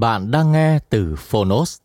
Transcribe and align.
Bạn 0.00 0.30
đang 0.30 0.52
nghe 0.52 0.78
từ 0.90 1.16
Phonos. 1.16 1.78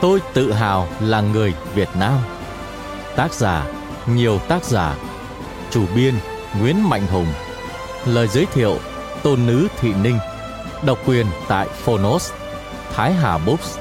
Tôi 0.00 0.20
tự 0.34 0.52
hào 0.52 0.88
là 1.00 1.20
người 1.20 1.54
Việt 1.74 1.88
Nam. 2.00 2.18
Tác 3.16 3.34
giả, 3.34 3.66
nhiều 4.06 4.38
tác 4.48 4.64
giả. 4.64 4.96
Chủ 5.70 5.84
biên 5.94 6.14
Nguyễn 6.60 6.88
Mạnh 6.88 7.06
Hùng. 7.06 7.26
Lời 8.06 8.28
giới 8.28 8.46
thiệu 8.46 8.78
Tôn 9.22 9.46
Nữ 9.46 9.68
Thị 9.80 9.92
Ninh. 10.02 10.18
Độc 10.86 10.98
quyền 11.06 11.26
tại 11.48 11.68
Phonos. 11.68 12.32
Thái 12.92 13.12
Hà 13.12 13.38
Books. 13.38 13.78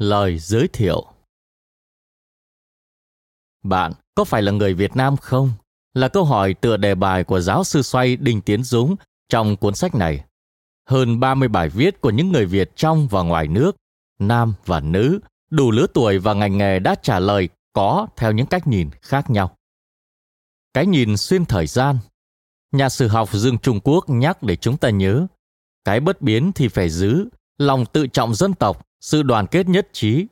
Lời 0.00 0.38
giới 0.38 0.68
thiệu 0.68 1.06
Bạn 3.62 3.92
có 4.14 4.24
phải 4.24 4.42
là 4.42 4.52
người 4.52 4.74
Việt 4.74 4.96
Nam 4.96 5.16
không? 5.16 5.52
Là 5.94 6.08
câu 6.08 6.24
hỏi 6.24 6.54
tựa 6.54 6.76
đề 6.76 6.94
bài 6.94 7.24
của 7.24 7.40
giáo 7.40 7.64
sư 7.64 7.82
xoay 7.82 8.16
Đinh 8.16 8.40
Tiến 8.40 8.62
Dũng 8.62 8.96
trong 9.28 9.56
cuốn 9.56 9.74
sách 9.74 9.94
này. 9.94 10.24
Hơn 10.88 11.20
30 11.20 11.48
bài 11.48 11.68
viết 11.68 12.00
của 12.00 12.10
những 12.10 12.32
người 12.32 12.46
Việt 12.46 12.70
trong 12.76 13.08
và 13.08 13.22
ngoài 13.22 13.48
nước, 13.48 13.76
nam 14.18 14.54
và 14.64 14.80
nữ, 14.80 15.18
đủ 15.50 15.70
lứa 15.70 15.86
tuổi 15.94 16.18
và 16.18 16.34
ngành 16.34 16.58
nghề 16.58 16.78
đã 16.78 16.94
trả 17.02 17.18
lời 17.18 17.48
có 17.72 18.06
theo 18.16 18.32
những 18.32 18.46
cách 18.46 18.66
nhìn 18.66 18.90
khác 19.02 19.30
nhau. 19.30 19.56
Cái 20.74 20.86
nhìn 20.86 21.16
xuyên 21.16 21.44
thời 21.44 21.66
gian. 21.66 21.98
Nhà 22.72 22.88
sử 22.88 23.08
học 23.08 23.32
Dương 23.32 23.58
Trung 23.58 23.80
Quốc 23.84 24.04
nhắc 24.08 24.42
để 24.42 24.56
chúng 24.56 24.76
ta 24.76 24.90
nhớ, 24.90 25.26
cái 25.84 26.00
bất 26.00 26.22
biến 26.22 26.52
thì 26.54 26.68
phải 26.68 26.90
giữ, 26.90 27.28
lòng 27.58 27.84
tự 27.92 28.06
trọng 28.06 28.34
dân 28.34 28.54
tộc 28.54 28.86
sự 29.00 29.22
đoàn 29.22 29.46
kết 29.46 29.68
nhất 29.68 29.88
trí. 29.92 30.26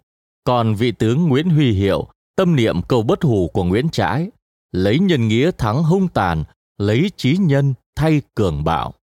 Còn 0.44 0.74
vị 0.74 0.92
tướng 0.92 1.28
Nguyễn 1.28 1.50
Huy 1.50 1.72
Hiệu, 1.72 2.08
tâm 2.36 2.56
niệm 2.56 2.82
câu 2.82 3.02
bất 3.02 3.22
hủ 3.22 3.50
của 3.52 3.64
Nguyễn 3.64 3.88
Trãi, 3.88 4.30
lấy 4.72 4.98
nhân 4.98 5.28
nghĩa 5.28 5.50
thắng 5.58 5.82
hung 5.82 6.08
tàn, 6.08 6.44
lấy 6.78 7.10
trí 7.16 7.36
nhân 7.36 7.74
thay 7.96 8.22
cường 8.34 8.64
bạo. 8.64 8.94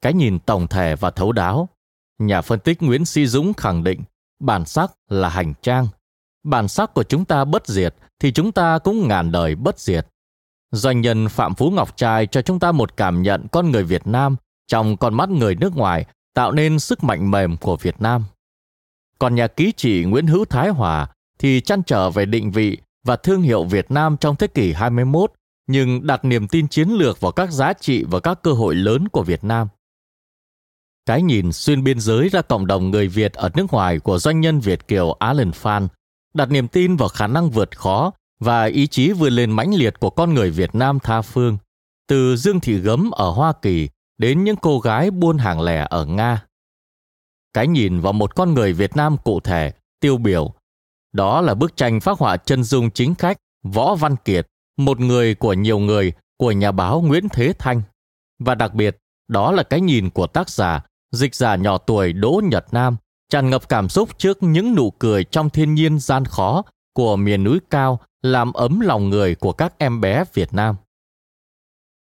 Cái 0.00 0.12
nhìn 0.12 0.38
tổng 0.38 0.68
thể 0.68 0.96
và 0.96 1.10
thấu 1.10 1.32
đáo, 1.32 1.68
nhà 2.18 2.40
phân 2.40 2.60
tích 2.60 2.82
Nguyễn 2.82 3.04
Sĩ 3.04 3.26
Dũng 3.26 3.54
khẳng 3.54 3.84
định 3.84 4.00
bản 4.40 4.64
sắc 4.64 4.92
là 5.08 5.28
hành 5.28 5.54
trang. 5.62 5.88
Bản 6.44 6.68
sắc 6.68 6.94
của 6.94 7.02
chúng 7.02 7.24
ta 7.24 7.44
bất 7.44 7.66
diệt 7.66 7.94
thì 8.20 8.32
chúng 8.32 8.52
ta 8.52 8.78
cũng 8.78 9.08
ngàn 9.08 9.32
đời 9.32 9.54
bất 9.54 9.78
diệt. 9.78 10.06
Doanh 10.72 11.00
nhân 11.00 11.28
Phạm 11.28 11.54
Phú 11.54 11.70
Ngọc 11.70 11.96
Trai 11.96 12.26
cho 12.26 12.42
chúng 12.42 12.60
ta 12.60 12.72
một 12.72 12.96
cảm 12.96 13.22
nhận 13.22 13.46
con 13.52 13.70
người 13.70 13.84
Việt 13.84 14.06
Nam 14.06 14.36
trong 14.66 14.96
con 14.96 15.14
mắt 15.14 15.28
người 15.28 15.54
nước 15.54 15.76
ngoài 15.76 16.06
tạo 16.34 16.52
nên 16.52 16.78
sức 16.78 17.04
mạnh 17.04 17.30
mềm 17.30 17.56
của 17.56 17.76
Việt 17.76 18.00
Nam. 18.00 18.24
Còn 19.18 19.34
nhà 19.34 19.46
ký 19.46 19.72
chỉ 19.76 20.04
Nguyễn 20.04 20.26
Hữu 20.26 20.44
Thái 20.44 20.68
Hòa 20.68 21.08
thì 21.38 21.60
chăn 21.60 21.82
trở 21.82 22.10
về 22.10 22.26
định 22.26 22.50
vị 22.50 22.78
và 23.06 23.16
thương 23.16 23.42
hiệu 23.42 23.64
Việt 23.64 23.90
Nam 23.90 24.16
trong 24.20 24.36
thế 24.36 24.46
kỷ 24.46 24.72
21, 24.72 25.32
nhưng 25.66 26.06
đặt 26.06 26.24
niềm 26.24 26.48
tin 26.48 26.68
chiến 26.68 26.88
lược 26.88 27.20
vào 27.20 27.32
các 27.32 27.50
giá 27.50 27.72
trị 27.72 28.04
và 28.04 28.20
các 28.20 28.42
cơ 28.42 28.52
hội 28.52 28.74
lớn 28.74 29.08
của 29.08 29.22
Việt 29.22 29.44
Nam. 29.44 29.68
Cái 31.06 31.22
nhìn 31.22 31.52
xuyên 31.52 31.84
biên 31.84 32.00
giới 32.00 32.28
ra 32.28 32.42
cộng 32.42 32.66
đồng 32.66 32.90
người 32.90 33.08
Việt 33.08 33.32
ở 33.32 33.50
nước 33.54 33.72
ngoài 33.72 33.98
của 33.98 34.18
doanh 34.18 34.40
nhân 34.40 34.60
Việt 34.60 34.88
Kiều 34.88 35.12
Alan 35.12 35.52
Phan 35.52 35.88
đặt 36.34 36.50
niềm 36.50 36.68
tin 36.68 36.96
vào 36.96 37.08
khả 37.08 37.26
năng 37.26 37.50
vượt 37.50 37.78
khó 37.78 38.12
và 38.40 38.64
ý 38.64 38.86
chí 38.86 39.12
vươn 39.12 39.32
lên 39.32 39.50
mãnh 39.50 39.74
liệt 39.74 40.00
của 40.00 40.10
con 40.10 40.34
người 40.34 40.50
Việt 40.50 40.74
Nam 40.74 40.98
tha 40.98 41.22
phương, 41.22 41.58
từ 42.08 42.36
Dương 42.36 42.60
Thị 42.60 42.78
Gấm 42.78 43.10
ở 43.10 43.30
Hoa 43.30 43.52
Kỳ 43.62 43.88
đến 44.18 44.44
những 44.44 44.56
cô 44.56 44.80
gái 44.80 45.10
buôn 45.10 45.38
hàng 45.38 45.60
lẻ 45.60 45.86
ở 45.90 46.04
Nga 46.06 46.44
cái 47.52 47.66
nhìn 47.66 48.00
vào 48.00 48.12
một 48.12 48.34
con 48.34 48.54
người 48.54 48.72
Việt 48.72 48.96
Nam 48.96 49.16
cụ 49.24 49.40
thể, 49.40 49.72
tiêu 50.00 50.16
biểu. 50.16 50.54
Đó 51.12 51.40
là 51.40 51.54
bức 51.54 51.76
tranh 51.76 52.00
phác 52.00 52.18
họa 52.18 52.36
chân 52.36 52.64
dung 52.64 52.90
chính 52.90 53.14
khách 53.14 53.38
Võ 53.62 53.94
Văn 53.94 54.16
Kiệt, 54.16 54.46
một 54.76 55.00
người 55.00 55.34
của 55.34 55.52
nhiều 55.52 55.78
người 55.78 56.12
của 56.36 56.52
nhà 56.52 56.72
báo 56.72 57.00
Nguyễn 57.00 57.28
Thế 57.28 57.52
Thanh. 57.58 57.82
Và 58.38 58.54
đặc 58.54 58.74
biệt, 58.74 58.96
đó 59.28 59.52
là 59.52 59.62
cái 59.62 59.80
nhìn 59.80 60.10
của 60.10 60.26
tác 60.26 60.50
giả, 60.50 60.84
dịch 61.12 61.34
giả 61.34 61.56
nhỏ 61.56 61.78
tuổi 61.78 62.12
Đỗ 62.12 62.40
Nhật 62.44 62.66
Nam, 62.72 62.96
tràn 63.30 63.50
ngập 63.50 63.68
cảm 63.68 63.88
xúc 63.88 64.18
trước 64.18 64.42
những 64.42 64.74
nụ 64.74 64.90
cười 64.90 65.24
trong 65.24 65.50
thiên 65.50 65.74
nhiên 65.74 65.98
gian 65.98 66.24
khó 66.24 66.62
của 66.94 67.16
miền 67.16 67.44
núi 67.44 67.58
cao 67.70 68.00
làm 68.22 68.52
ấm 68.52 68.80
lòng 68.80 69.10
người 69.10 69.34
của 69.34 69.52
các 69.52 69.74
em 69.78 70.00
bé 70.00 70.24
Việt 70.34 70.54
Nam. 70.54 70.76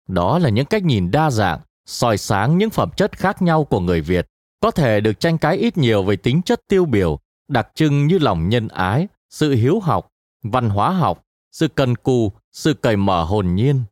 Đó 0.08 0.38
là 0.38 0.48
những 0.48 0.66
cách 0.66 0.84
nhìn 0.84 1.10
đa 1.10 1.30
dạng, 1.30 1.60
soi 1.86 2.18
sáng 2.18 2.58
những 2.58 2.70
phẩm 2.70 2.90
chất 2.96 3.18
khác 3.18 3.42
nhau 3.42 3.64
của 3.64 3.80
người 3.80 4.00
Việt 4.00 4.26
có 4.60 4.70
thể 4.70 5.00
được 5.00 5.20
tranh 5.20 5.38
cãi 5.38 5.56
ít 5.56 5.78
nhiều 5.78 6.02
về 6.02 6.16
tính 6.16 6.42
chất 6.42 6.60
tiêu 6.68 6.84
biểu, 6.84 7.18
đặc 7.48 7.68
trưng 7.74 8.06
như 8.06 8.18
lòng 8.18 8.48
nhân 8.48 8.68
ái, 8.68 9.08
sự 9.30 9.54
hiếu 9.54 9.80
học, 9.80 10.08
văn 10.42 10.70
hóa 10.70 10.90
học, 10.90 11.22
sự 11.52 11.68
cần 11.68 11.94
cù, 11.94 12.32
sự 12.52 12.74
cởi 12.74 12.96
mở 12.96 13.24
hồn 13.24 13.54
nhiên. 13.54 13.82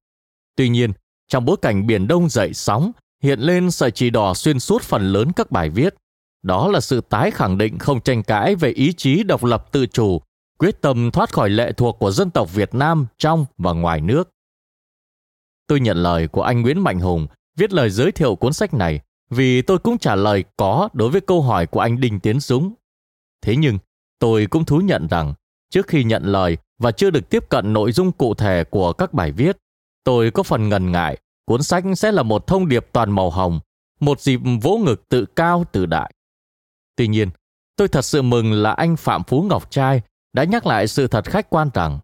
Tuy 0.56 0.68
nhiên, 0.68 0.92
trong 1.28 1.44
bối 1.44 1.56
cảnh 1.62 1.86
Biển 1.86 2.08
Đông 2.08 2.28
dậy 2.28 2.54
sóng, 2.54 2.92
hiện 3.22 3.40
lên 3.40 3.70
sợi 3.70 3.90
chỉ 3.90 4.10
đỏ 4.10 4.34
xuyên 4.34 4.60
suốt 4.60 4.82
phần 4.82 5.12
lớn 5.12 5.32
các 5.36 5.50
bài 5.50 5.70
viết. 5.70 5.94
Đó 6.42 6.68
là 6.68 6.80
sự 6.80 7.00
tái 7.00 7.30
khẳng 7.30 7.58
định 7.58 7.78
không 7.78 8.00
tranh 8.00 8.22
cãi 8.22 8.54
về 8.56 8.70
ý 8.70 8.92
chí 8.92 9.22
độc 9.22 9.44
lập 9.44 9.72
tự 9.72 9.86
chủ, 9.86 10.20
quyết 10.58 10.80
tâm 10.80 11.10
thoát 11.10 11.32
khỏi 11.32 11.50
lệ 11.50 11.72
thuộc 11.72 11.96
của 11.98 12.10
dân 12.10 12.30
tộc 12.30 12.54
Việt 12.54 12.74
Nam 12.74 13.06
trong 13.18 13.46
và 13.58 13.72
ngoài 13.72 14.00
nước. 14.00 14.30
Tôi 15.66 15.80
nhận 15.80 15.96
lời 15.96 16.28
của 16.28 16.42
anh 16.42 16.62
Nguyễn 16.62 16.80
Mạnh 16.80 17.00
Hùng 17.00 17.26
viết 17.56 17.72
lời 17.72 17.90
giới 17.90 18.12
thiệu 18.12 18.36
cuốn 18.36 18.52
sách 18.52 18.74
này 18.74 19.00
vì 19.30 19.62
tôi 19.62 19.78
cũng 19.78 19.98
trả 19.98 20.14
lời 20.14 20.44
có 20.56 20.88
đối 20.92 21.10
với 21.10 21.20
câu 21.20 21.42
hỏi 21.42 21.66
của 21.66 21.80
anh 21.80 22.00
Đinh 22.00 22.20
Tiến 22.20 22.40
Dũng. 22.40 22.74
Thế 23.42 23.56
nhưng, 23.56 23.78
tôi 24.18 24.46
cũng 24.46 24.64
thú 24.64 24.78
nhận 24.78 25.06
rằng, 25.06 25.34
trước 25.70 25.86
khi 25.86 26.04
nhận 26.04 26.24
lời 26.24 26.56
và 26.78 26.92
chưa 26.92 27.10
được 27.10 27.30
tiếp 27.30 27.48
cận 27.48 27.72
nội 27.72 27.92
dung 27.92 28.12
cụ 28.12 28.34
thể 28.34 28.64
của 28.64 28.92
các 28.92 29.12
bài 29.14 29.32
viết, 29.32 29.56
tôi 30.04 30.30
có 30.30 30.42
phần 30.42 30.68
ngần 30.68 30.92
ngại 30.92 31.18
cuốn 31.44 31.62
sách 31.62 31.84
sẽ 31.96 32.12
là 32.12 32.22
một 32.22 32.46
thông 32.46 32.68
điệp 32.68 32.86
toàn 32.92 33.10
màu 33.10 33.30
hồng, 33.30 33.60
một 34.00 34.20
dịp 34.20 34.40
vỗ 34.62 34.76
ngực 34.76 35.08
tự 35.08 35.26
cao 35.26 35.64
tự 35.72 35.86
đại. 35.86 36.12
Tuy 36.96 37.08
nhiên, 37.08 37.30
tôi 37.76 37.88
thật 37.88 38.04
sự 38.04 38.22
mừng 38.22 38.52
là 38.52 38.72
anh 38.72 38.96
Phạm 38.96 39.24
Phú 39.24 39.42
Ngọc 39.42 39.70
Trai 39.70 40.02
đã 40.32 40.44
nhắc 40.44 40.66
lại 40.66 40.86
sự 40.86 41.06
thật 41.06 41.24
khách 41.24 41.50
quan 41.50 41.70
rằng 41.74 41.98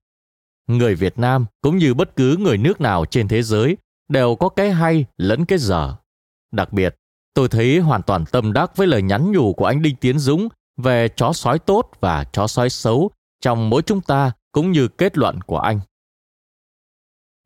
người 0.67 0.94
Việt 0.94 1.19
Nam 1.19 1.46
cũng 1.61 1.78
như 1.78 1.94
bất 1.94 2.17
cứ 2.17 2.37
người 2.37 2.58
nước 2.58 2.81
nào 2.81 3.05
trên 3.05 3.28
thế 3.28 3.43
giới 3.43 3.76
đều 4.08 4.37
có 4.37 4.49
cái 4.49 4.70
hay 4.70 5.05
lẫn 5.17 5.44
cái 5.44 5.58
dở. 5.58 5.96
Đặc 6.52 6.72
biệt, 6.72 6.96
Tôi 7.35 7.49
thấy 7.49 7.79
hoàn 7.79 8.03
toàn 8.03 8.25
tâm 8.27 8.53
đắc 8.53 8.77
với 8.77 8.87
lời 8.87 9.03
nhắn 9.03 9.32
nhủ 9.32 9.55
của 9.55 9.67
anh 9.67 9.82
Đinh 9.82 9.97
Tiến 9.97 10.19
Dũng 10.19 10.49
về 10.77 11.09
chó 11.09 11.32
sói 11.32 11.59
tốt 11.59 11.91
và 12.00 12.25
chó 12.25 12.47
sói 12.47 12.71
xấu 12.71 13.11
trong 13.41 13.71
mỗi 13.71 13.82
chúng 13.82 14.00
ta 14.00 14.32
cũng 14.53 14.73
như 14.73 14.88
kết 14.88 15.19
luận 15.19 15.41
của 15.41 15.59
anh. 15.59 15.81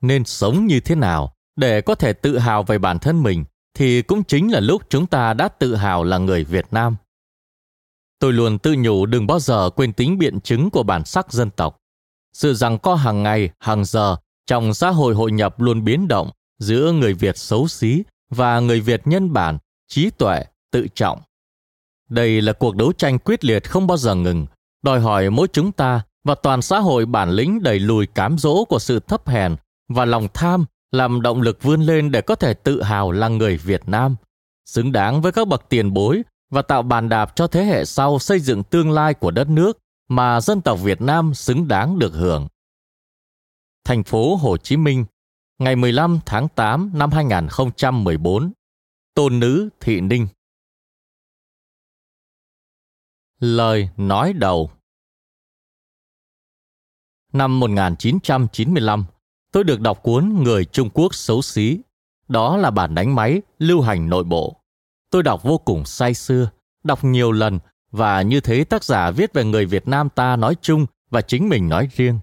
Nên 0.00 0.24
sống 0.24 0.66
như 0.66 0.80
thế 0.80 0.94
nào 0.94 1.34
để 1.56 1.80
có 1.80 1.94
thể 1.94 2.12
tự 2.12 2.38
hào 2.38 2.62
về 2.62 2.78
bản 2.78 2.98
thân 2.98 3.22
mình 3.22 3.44
thì 3.74 4.02
cũng 4.02 4.24
chính 4.24 4.52
là 4.52 4.60
lúc 4.60 4.82
chúng 4.88 5.06
ta 5.06 5.34
đã 5.34 5.48
tự 5.48 5.74
hào 5.74 6.04
là 6.04 6.18
người 6.18 6.44
Việt 6.44 6.66
Nam. 6.70 6.96
Tôi 8.18 8.32
luôn 8.32 8.58
tự 8.58 8.74
nhủ 8.78 9.06
đừng 9.06 9.26
bao 9.26 9.40
giờ 9.40 9.70
quên 9.70 9.92
tính 9.92 10.18
biện 10.18 10.40
chứng 10.40 10.70
của 10.70 10.82
bản 10.82 11.04
sắc 11.04 11.32
dân 11.32 11.50
tộc. 11.50 11.76
Sự 12.32 12.54
rằng 12.54 12.78
co 12.78 12.94
hàng 12.94 13.22
ngày, 13.22 13.50
hàng 13.58 13.84
giờ 13.84 14.16
trong 14.46 14.74
xã 14.74 14.90
hội 14.90 15.14
hội 15.14 15.32
nhập 15.32 15.60
luôn 15.60 15.84
biến 15.84 16.08
động 16.08 16.30
giữa 16.58 16.92
người 16.92 17.14
Việt 17.14 17.38
xấu 17.38 17.68
xí 17.68 18.02
và 18.30 18.60
người 18.60 18.80
Việt 18.80 19.06
nhân 19.06 19.32
bản, 19.32 19.58
trí 19.88 20.10
tuệ, 20.10 20.44
tự 20.70 20.86
trọng. 20.94 21.20
Đây 22.08 22.40
là 22.40 22.52
cuộc 22.52 22.76
đấu 22.76 22.92
tranh 22.92 23.18
quyết 23.18 23.44
liệt 23.44 23.70
không 23.70 23.86
bao 23.86 23.96
giờ 23.96 24.14
ngừng, 24.14 24.46
đòi 24.82 25.00
hỏi 25.00 25.30
mỗi 25.30 25.48
chúng 25.52 25.72
ta 25.72 26.02
và 26.24 26.34
toàn 26.34 26.62
xã 26.62 26.78
hội 26.78 27.06
bản 27.06 27.30
lĩnh 27.30 27.62
đẩy 27.62 27.78
lùi 27.78 28.06
cám 28.06 28.38
dỗ 28.38 28.64
của 28.64 28.78
sự 28.78 29.00
thấp 29.00 29.28
hèn 29.28 29.56
và 29.88 30.04
lòng 30.04 30.28
tham 30.34 30.64
làm 30.92 31.22
động 31.22 31.42
lực 31.42 31.62
vươn 31.62 31.82
lên 31.82 32.10
để 32.10 32.20
có 32.20 32.34
thể 32.34 32.54
tự 32.54 32.82
hào 32.82 33.12
là 33.12 33.28
người 33.28 33.56
Việt 33.56 33.88
Nam, 33.88 34.16
xứng 34.66 34.92
đáng 34.92 35.22
với 35.22 35.32
các 35.32 35.48
bậc 35.48 35.68
tiền 35.68 35.92
bối 35.92 36.22
và 36.50 36.62
tạo 36.62 36.82
bàn 36.82 37.08
đạp 37.08 37.36
cho 37.36 37.46
thế 37.46 37.64
hệ 37.64 37.84
sau 37.84 38.18
xây 38.18 38.40
dựng 38.40 38.62
tương 38.62 38.90
lai 38.90 39.14
của 39.14 39.30
đất 39.30 39.48
nước 39.48 39.78
mà 40.08 40.40
dân 40.40 40.60
tộc 40.60 40.78
Việt 40.82 41.00
Nam 41.00 41.34
xứng 41.34 41.68
đáng 41.68 41.98
được 41.98 42.14
hưởng. 42.14 42.48
Thành 43.84 44.04
phố 44.04 44.36
Hồ 44.36 44.56
Chí 44.56 44.76
Minh, 44.76 45.04
ngày 45.58 45.76
15 45.76 46.20
tháng 46.26 46.48
8 46.48 46.90
năm 46.94 47.10
2014. 47.10 48.52
Tôn 49.14 49.40
nữ 49.40 49.68
Thị 49.80 50.00
Ninh 50.00 50.26
Lời 53.40 53.88
nói 53.96 54.32
đầu 54.32 54.70
Năm 57.32 57.60
1995, 57.60 59.04
tôi 59.52 59.64
được 59.64 59.80
đọc 59.80 60.02
cuốn 60.02 60.42
Người 60.42 60.64
Trung 60.64 60.90
Quốc 60.94 61.14
xấu 61.14 61.42
xí. 61.42 61.78
Đó 62.28 62.56
là 62.56 62.70
bản 62.70 62.94
đánh 62.94 63.14
máy 63.14 63.42
lưu 63.58 63.80
hành 63.80 64.08
nội 64.08 64.24
bộ. 64.24 64.56
Tôi 65.10 65.22
đọc 65.22 65.42
vô 65.42 65.58
cùng 65.58 65.84
say 65.84 66.14
sưa, 66.14 66.50
đọc 66.84 67.04
nhiều 67.04 67.32
lần 67.32 67.58
và 67.90 68.22
như 68.22 68.40
thế 68.40 68.64
tác 68.64 68.84
giả 68.84 69.10
viết 69.10 69.32
về 69.32 69.44
người 69.44 69.66
Việt 69.66 69.88
Nam 69.88 70.08
ta 70.08 70.36
nói 70.36 70.56
chung 70.60 70.86
và 71.10 71.22
chính 71.22 71.48
mình 71.48 71.68
nói 71.68 71.88
riêng. 71.94 72.18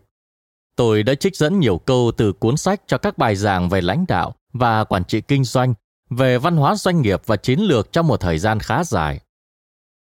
Tôi 0.75 1.03
đã 1.03 1.15
trích 1.15 1.35
dẫn 1.35 1.59
nhiều 1.59 1.77
câu 1.77 2.11
từ 2.17 2.33
cuốn 2.33 2.57
sách 2.57 2.81
cho 2.87 2.97
các 2.97 3.17
bài 3.17 3.35
giảng 3.35 3.69
về 3.69 3.81
lãnh 3.81 4.05
đạo 4.07 4.35
và 4.53 4.83
quản 4.83 5.03
trị 5.03 5.21
kinh 5.21 5.43
doanh, 5.43 5.73
về 6.11 6.37
văn 6.37 6.57
hóa 6.57 6.75
doanh 6.75 7.01
nghiệp 7.01 7.21
và 7.25 7.37
chiến 7.37 7.59
lược 7.59 7.91
trong 7.91 8.07
một 8.07 8.17
thời 8.17 8.37
gian 8.37 8.59
khá 8.59 8.83
dài. 8.83 9.19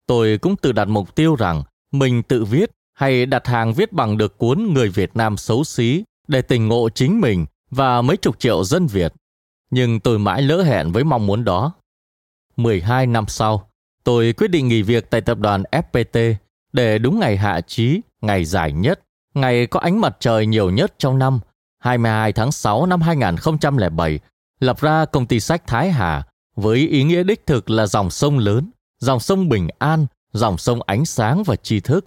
Tôi 0.08 0.38
cũng 0.38 0.56
tự 0.56 0.72
đặt 0.72 0.88
mục 0.88 1.16
tiêu 1.16 1.36
rằng 1.36 1.64
mình 1.92 2.24
tự 2.24 2.46
viết 2.46 2.72
hay 2.94 3.26
đặt 3.26 3.48
hàng 3.48 3.74
viết 3.74 3.94
bằng 3.94 4.18
được 4.18 4.38
cuốn 4.38 4.74
Người 4.74 4.90
Việt 4.90 5.16
Nam 5.16 5.38
xấu 5.38 5.64
xí 5.64 6.04
để 6.28 6.42
tình 6.42 6.68
ngộ 6.68 6.90
chính 6.90 7.22
mình 7.22 7.46
và 7.72 8.02
mấy 8.02 8.18
chục 8.18 8.40
triệu 8.40 8.64
dân 8.64 8.88
Việt. 8.88 9.14
Nhưng 9.70 10.00
tôi 10.00 10.20
mãi 10.20 10.42
lỡ 10.42 10.64
hẹn 10.64 10.92
với 10.92 11.04
mong 11.04 11.26
muốn 11.26 11.44
đó. 11.44 11.74
12 12.56 13.08
năm 13.08 13.26
sau, 13.28 13.70
tôi 14.04 14.34
quyết 14.38 14.48
định 14.48 14.68
nghỉ 14.68 14.82
việc 14.82 15.10
tại 15.10 15.22
tập 15.22 15.38
đoàn 15.40 15.64
FPT 15.72 16.36
để 16.74 16.98
đúng 16.98 17.20
ngày 17.20 17.38
hạ 17.38 17.62
chí, 17.62 18.02
ngày 18.22 18.46
dài 18.46 18.72
nhất, 18.72 19.00
ngày 19.34 19.68
có 19.68 19.80
ánh 19.80 20.02
mặt 20.02 20.18
trời 20.20 20.46
nhiều 20.46 20.70
nhất 20.70 20.94
trong 20.98 21.20
năm, 21.20 21.40
22 21.80 22.34
tháng 22.34 22.52
6 22.52 22.86
năm 22.86 23.02
2007, 23.02 24.20
lập 24.60 24.82
ra 24.82 25.06
công 25.06 25.28
ty 25.28 25.40
sách 25.40 25.68
Thái 25.68 25.92
Hà 25.92 26.24
với 26.56 26.78
ý 26.78 27.04
nghĩa 27.04 27.24
đích 27.24 27.46
thực 27.46 27.70
là 27.70 27.86
dòng 27.86 28.10
sông 28.10 28.38
lớn, 28.38 28.72
dòng 29.00 29.20
sông 29.20 29.50
bình 29.50 29.68
an, 29.80 30.08
dòng 30.32 30.58
sông 30.58 30.82
ánh 30.82 31.06
sáng 31.06 31.44
và 31.44 31.56
tri 31.56 31.80
thức. 31.80 32.06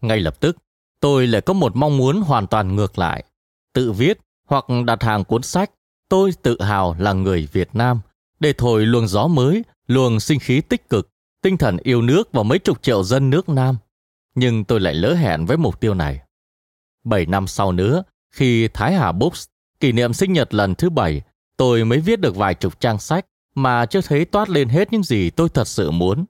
Ngay 0.00 0.20
lập 0.20 0.40
tức, 0.40 0.56
tôi 1.00 1.26
lại 1.26 1.40
có 1.40 1.52
một 1.52 1.76
mong 1.76 1.96
muốn 1.96 2.20
hoàn 2.20 2.46
toàn 2.46 2.76
ngược 2.76 2.98
lại. 2.98 3.24
Tự 3.72 3.92
viết 3.92 4.18
hoặc 4.48 4.64
đặt 4.86 5.02
hàng 5.02 5.24
cuốn 5.24 5.42
sách, 5.42 5.70
tôi 6.08 6.32
tự 6.42 6.62
hào 6.62 6.96
là 6.98 7.12
người 7.12 7.48
Việt 7.52 7.68
Nam, 7.72 8.00
để 8.40 8.52
thổi 8.52 8.86
luồng 8.86 9.08
gió 9.08 9.26
mới, 9.26 9.64
luồng 9.86 10.20
sinh 10.20 10.38
khí 10.40 10.60
tích 10.60 10.88
cực, 10.88 11.08
tinh 11.42 11.56
thần 11.56 11.76
yêu 11.76 12.02
nước 12.02 12.32
và 12.32 12.42
mấy 12.42 12.58
chục 12.58 12.82
triệu 12.82 13.02
dân 13.02 13.30
nước 13.30 13.48
Nam. 13.48 13.76
Nhưng 14.34 14.64
tôi 14.64 14.80
lại 14.80 14.94
lỡ 14.94 15.14
hẹn 15.14 15.46
với 15.46 15.56
mục 15.56 15.80
tiêu 15.80 15.94
này. 15.94 16.20
Bảy 17.04 17.26
năm 17.26 17.46
sau 17.46 17.72
nữa, 17.72 18.02
khi 18.30 18.68
Thái 18.68 18.94
Hà 18.94 19.12
Books 19.12 19.44
kỷ 19.80 19.92
niệm 19.92 20.12
sinh 20.12 20.32
nhật 20.32 20.54
lần 20.54 20.74
thứ 20.74 20.90
bảy, 20.90 21.22
tôi 21.56 21.84
mới 21.84 21.98
viết 22.00 22.20
được 22.20 22.36
vài 22.36 22.54
chục 22.54 22.80
trang 22.80 22.98
sách 22.98 23.26
mà 23.54 23.86
chưa 23.86 24.00
thấy 24.00 24.24
toát 24.24 24.48
lên 24.48 24.68
hết 24.68 24.92
những 24.92 25.02
gì 25.02 25.30
tôi 25.30 25.48
thật 25.48 25.68
sự 25.68 25.90
muốn. 25.90 26.24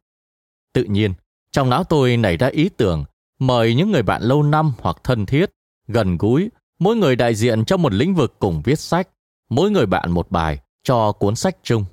Tự 0.73 0.85
nhiên, 0.85 1.15
trong 1.53 1.71
não 1.71 1.85
tôi 1.85 2.17
nảy 2.17 2.37
ra 2.37 2.47
ý 2.47 2.69
tưởng 2.69 3.05
mời 3.39 3.75
những 3.75 3.93
người 3.93 4.03
bạn 4.03 4.23
lâu 4.23 4.43
năm 4.43 4.73
hoặc 4.81 4.97
thân 5.05 5.27
thiết, 5.27 5.51
gần 5.89 6.17
gũi, 6.19 6.51
mỗi 6.79 6.97
người 6.97 7.17
đại 7.17 7.35
diện 7.35 7.65
cho 7.65 7.77
một 7.77 7.93
lĩnh 7.93 8.15
vực 8.15 8.37
cùng 8.39 8.63
viết 8.65 8.79
sách, 8.79 9.09
mỗi 9.49 9.71
người 9.71 9.87
bạn 9.87 10.11
một 10.11 10.31
bài 10.31 10.59
cho 10.83 11.13
cuốn 11.13 11.37
sách 11.37 11.57
chung. 11.63 11.85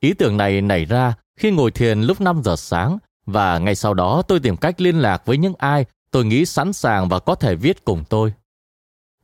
Ý 0.00 0.12
tưởng 0.12 0.36
này 0.36 0.60
nảy 0.60 0.84
ra 0.84 1.14
khi 1.36 1.50
ngồi 1.50 1.70
thiền 1.70 2.00
lúc 2.00 2.20
5 2.20 2.42
giờ 2.44 2.56
sáng 2.56 2.98
và 3.26 3.58
ngay 3.58 3.74
sau 3.74 3.94
đó 3.94 4.22
tôi 4.28 4.40
tìm 4.40 4.56
cách 4.56 4.80
liên 4.80 4.98
lạc 4.98 5.26
với 5.26 5.38
những 5.38 5.54
ai 5.58 5.84
tôi 6.10 6.24
nghĩ 6.24 6.44
sẵn 6.46 6.72
sàng 6.72 7.08
và 7.08 7.18
có 7.18 7.34
thể 7.34 7.54
viết 7.54 7.84
cùng 7.84 8.04
tôi. 8.08 8.32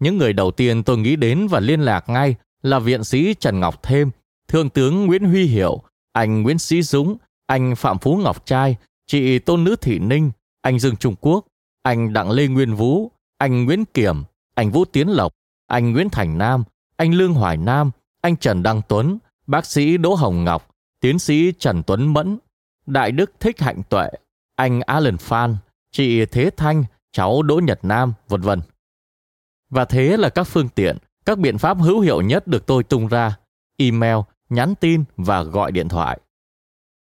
Những 0.00 0.18
người 0.18 0.32
đầu 0.32 0.50
tiên 0.50 0.82
tôi 0.82 0.98
nghĩ 0.98 1.16
đến 1.16 1.46
và 1.46 1.60
liên 1.60 1.80
lạc 1.80 2.08
ngay 2.08 2.34
là 2.64 2.78
viện 2.78 3.05
sĩ 3.05 3.34
Trần 3.34 3.61
Ngọc 3.61 3.82
Thêm, 3.82 4.11
Thượng 4.49 4.70
tướng 4.70 5.06
Nguyễn 5.06 5.25
Huy 5.25 5.46
Hiểu, 5.46 5.82
anh 6.12 6.43
Nguyễn 6.43 6.58
Sĩ 6.58 6.82
Dũng, 6.82 7.16
anh 7.46 7.76
Phạm 7.76 7.99
Phú 7.99 8.16
Ngọc 8.16 8.46
Trai, 8.46 8.76
chị 9.06 9.38
Tôn 9.38 9.64
Nữ 9.64 9.76
Thị 9.76 9.99
Ninh, 9.99 10.31
anh 10.62 10.78
Dương 10.78 10.96
Trung 10.96 11.14
Quốc, 11.20 11.46
anh 11.82 12.12
Đặng 12.12 12.31
Lê 12.31 12.46
Nguyên 12.46 12.75
Vũ, 12.75 13.11
anh 13.38 13.64
Nguyễn 13.64 13.84
Kiểm, 13.84 14.22
anh 14.55 14.70
Vũ 14.70 14.84
Tiến 14.84 15.08
Lộc, 15.08 15.32
anh 15.66 15.93
Nguyễn 15.93 16.08
Thành 16.11 16.38
Nam, 16.38 16.64
anh 16.96 17.14
Lương 17.14 17.34
Hoài 17.34 17.56
Nam, 17.56 17.90
anh 18.20 18.37
Trần 18.37 18.62
Đăng 18.62 18.82
Tuấn, 18.88 19.19
bác 19.46 19.67
sĩ 19.67 19.96
Đỗ 19.96 20.14
Hồng 20.14 20.44
Ngọc, 20.44 20.70
tiến 21.00 21.19
sĩ 21.19 21.52
Trần 21.58 21.82
Tuấn 21.82 22.12
Mẫn, 22.12 22.38
đại 22.87 23.12
đức 23.12 23.32
Thích 23.40 23.60
Hạnh 23.60 23.82
Tuệ, 23.88 24.08
anh 24.56 24.81
Alan 24.81 25.19
Phan, 25.19 25.56
chị 25.93 26.26
Thế 26.26 26.50
Thanh, 26.56 26.84
cháu 27.12 27.43
Đỗ 27.43 27.60
Nhật 27.64 27.78
Nam, 27.82 28.12
vân 28.28 28.40
vân. 28.40 28.60
Và 29.70 29.84
thế 29.84 30.17
là 30.17 30.28
các 30.28 30.44
phương 30.44 30.69
tiện, 30.69 30.99
các 31.26 31.38
biện 31.38 31.58
pháp 31.58 31.78
hữu 31.80 32.00
hiệu 32.00 32.20
nhất 32.20 32.46
được 32.46 32.66
tôi 32.66 32.84
tung 32.84 33.08
ra, 33.08 33.36
email, 33.76 34.16
nhắn 34.48 34.74
tin 34.74 35.04
và 35.16 35.42
gọi 35.42 35.72
điện 35.72 35.88
thoại. 35.88 36.20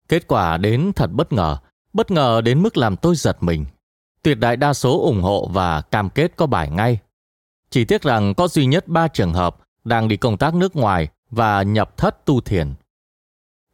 Kết 0.08 0.28
quả 0.28 0.56
đến 0.56 0.92
thật 0.96 1.10
bất 1.12 1.32
ngờ, 1.32 1.56
bất 1.92 2.10
ngờ 2.10 2.40
đến 2.44 2.62
mức 2.62 2.76
làm 2.76 2.96
tôi 2.96 3.16
giật 3.16 3.42
mình. 3.42 3.64
Tuyệt 4.22 4.38
đại 4.38 4.56
đa 4.56 4.74
số 4.74 5.00
ủng 5.00 5.22
hộ 5.22 5.48
và 5.52 5.80
cam 5.80 6.10
kết 6.10 6.32
có 6.36 6.46
bài 6.46 6.70
ngay. 6.70 6.98
Chỉ 7.70 7.84
tiếc 7.84 8.02
rằng 8.02 8.34
có 8.34 8.48
duy 8.48 8.66
nhất 8.66 8.88
ba 8.88 9.08
trường 9.08 9.32
hợp 9.32 9.56
đang 9.84 10.08
đi 10.08 10.16
công 10.16 10.38
tác 10.38 10.54
nước 10.54 10.76
ngoài 10.76 11.08
và 11.31 11.62
nhập 11.62 11.96
thất 11.96 12.24
tu 12.24 12.40
thiền. 12.40 12.74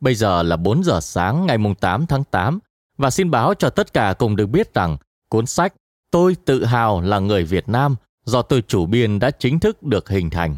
Bây 0.01 0.15
giờ 0.15 0.43
là 0.43 0.57
4 0.57 0.85
giờ 0.85 1.01
sáng 1.01 1.47
ngày 1.47 1.59
8 1.81 2.07
tháng 2.07 2.25
8 2.25 2.59
và 2.99 3.11
xin 3.11 3.31
báo 3.31 3.55
cho 3.55 3.71
tất 3.71 3.93
cả 3.93 4.15
cùng 4.19 4.37
được 4.37 4.47
biết 4.47 4.75
rằng 4.75 4.97
cuốn 5.29 5.47
sách 5.47 5.75
Tôi 6.11 6.37
tự 6.45 6.65
hào 6.65 7.01
là 7.01 7.19
người 7.19 7.45
Việt 7.45 7.69
Nam 7.69 7.97
do 8.29 8.43
tôi 8.43 8.63
chủ 8.69 8.87
biên 8.87 9.19
đã 9.19 9.31
chính 9.31 9.61
thức 9.61 9.83
được 9.83 10.09
hình 10.09 10.31
thành. 10.31 10.57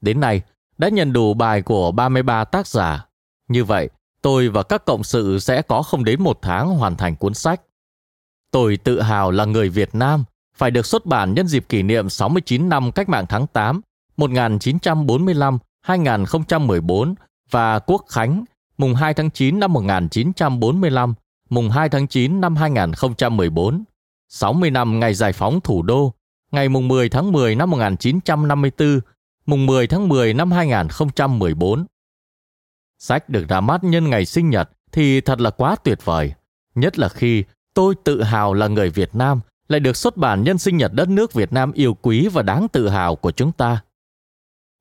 Đến 0.00 0.20
nay, 0.20 0.42
đã 0.78 0.88
nhận 0.88 1.12
đủ 1.12 1.34
bài 1.34 1.62
của 1.62 1.92
33 1.92 2.44
tác 2.44 2.66
giả. 2.66 3.06
Như 3.48 3.64
vậy, 3.64 3.88
tôi 4.22 4.48
và 4.48 4.62
các 4.62 4.84
cộng 4.84 5.04
sự 5.04 5.38
sẽ 5.38 5.62
có 5.62 5.82
không 5.82 6.04
đến 6.04 6.22
một 6.22 6.38
tháng 6.42 6.68
hoàn 6.68 6.96
thành 6.96 7.16
cuốn 7.16 7.34
sách. 7.34 7.60
Tôi 8.50 8.76
tự 8.76 9.00
hào 9.00 9.30
là 9.30 9.44
người 9.44 9.68
Việt 9.68 9.94
Nam, 9.94 10.24
phải 10.56 10.70
được 10.70 10.86
xuất 10.86 11.06
bản 11.06 11.34
nhân 11.34 11.46
dịp 11.46 11.64
kỷ 11.68 11.82
niệm 11.82 12.08
69 12.08 12.68
năm 12.68 12.92
Cách 12.92 13.08
mạng 13.08 13.26
tháng 13.28 13.46
8, 13.46 13.80
1945-2014 14.16 17.14
và 17.50 17.78
Quốc 17.78 18.04
Khánh, 18.08 18.44
mùng 18.78 18.94
2 18.94 19.14
tháng 19.14 19.30
9 19.30 19.60
năm 19.60 19.72
1945, 19.72 21.14
mùng 21.50 21.70
2 21.70 21.88
tháng 21.88 22.08
9 22.08 22.40
năm 22.40 22.56
2014, 22.56 23.84
60 24.28 24.70
năm 24.70 25.00
ngày 25.00 25.14
giải 25.14 25.32
phóng 25.32 25.60
thủ 25.60 25.82
đô, 25.82 26.12
ngày 26.50 26.68
mùng 26.68 26.88
10 26.88 27.08
tháng 27.08 27.32
10 27.32 27.54
năm 27.54 27.70
1954, 27.70 29.00
mùng 29.46 29.66
10 29.66 29.86
tháng 29.86 30.08
10 30.08 30.34
năm 30.34 30.50
2014. 30.50 31.86
Sách 32.98 33.28
được 33.28 33.48
ra 33.48 33.60
mắt 33.60 33.84
nhân 33.84 34.10
ngày 34.10 34.24
sinh 34.24 34.50
nhật 34.50 34.70
thì 34.92 35.20
thật 35.20 35.40
là 35.40 35.50
quá 35.50 35.76
tuyệt 35.84 36.04
vời, 36.04 36.32
nhất 36.74 36.98
là 36.98 37.08
khi 37.08 37.44
tôi 37.74 37.94
tự 38.04 38.22
hào 38.22 38.54
là 38.54 38.68
người 38.68 38.90
Việt 38.90 39.14
Nam 39.14 39.40
lại 39.68 39.80
được 39.80 39.96
xuất 39.96 40.16
bản 40.16 40.42
nhân 40.44 40.58
sinh 40.58 40.76
nhật 40.76 40.92
đất 40.92 41.08
nước 41.08 41.32
Việt 41.32 41.52
Nam 41.52 41.72
yêu 41.72 41.94
quý 41.94 42.28
và 42.32 42.42
đáng 42.42 42.68
tự 42.68 42.88
hào 42.88 43.16
của 43.16 43.30
chúng 43.30 43.52
ta. 43.52 43.82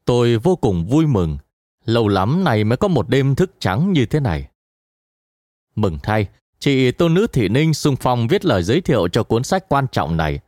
Tôi 0.05 0.37
vô 0.37 0.55
cùng 0.55 0.85
vui 0.85 1.07
mừng, 1.07 1.37
lâu 1.85 2.07
lắm 2.07 2.43
này 2.43 2.63
mới 2.63 2.77
có 2.77 2.87
một 2.87 3.09
đêm 3.09 3.35
thức 3.35 3.51
trắng 3.59 3.93
như 3.93 4.05
thế 4.05 4.19
này. 4.19 4.47
Mừng 5.75 5.97
thay, 6.03 6.27
chị 6.59 6.91
Tôn 6.91 7.13
Nữ 7.13 7.27
Thị 7.27 7.49
Ninh 7.49 7.73
sung 7.73 7.95
phong 7.95 8.27
viết 8.27 8.45
lời 8.45 8.63
giới 8.63 8.81
thiệu 8.81 9.07
cho 9.07 9.23
cuốn 9.23 9.43
sách 9.43 9.65
quan 9.69 9.87
trọng 9.91 10.17
này. 10.17 10.39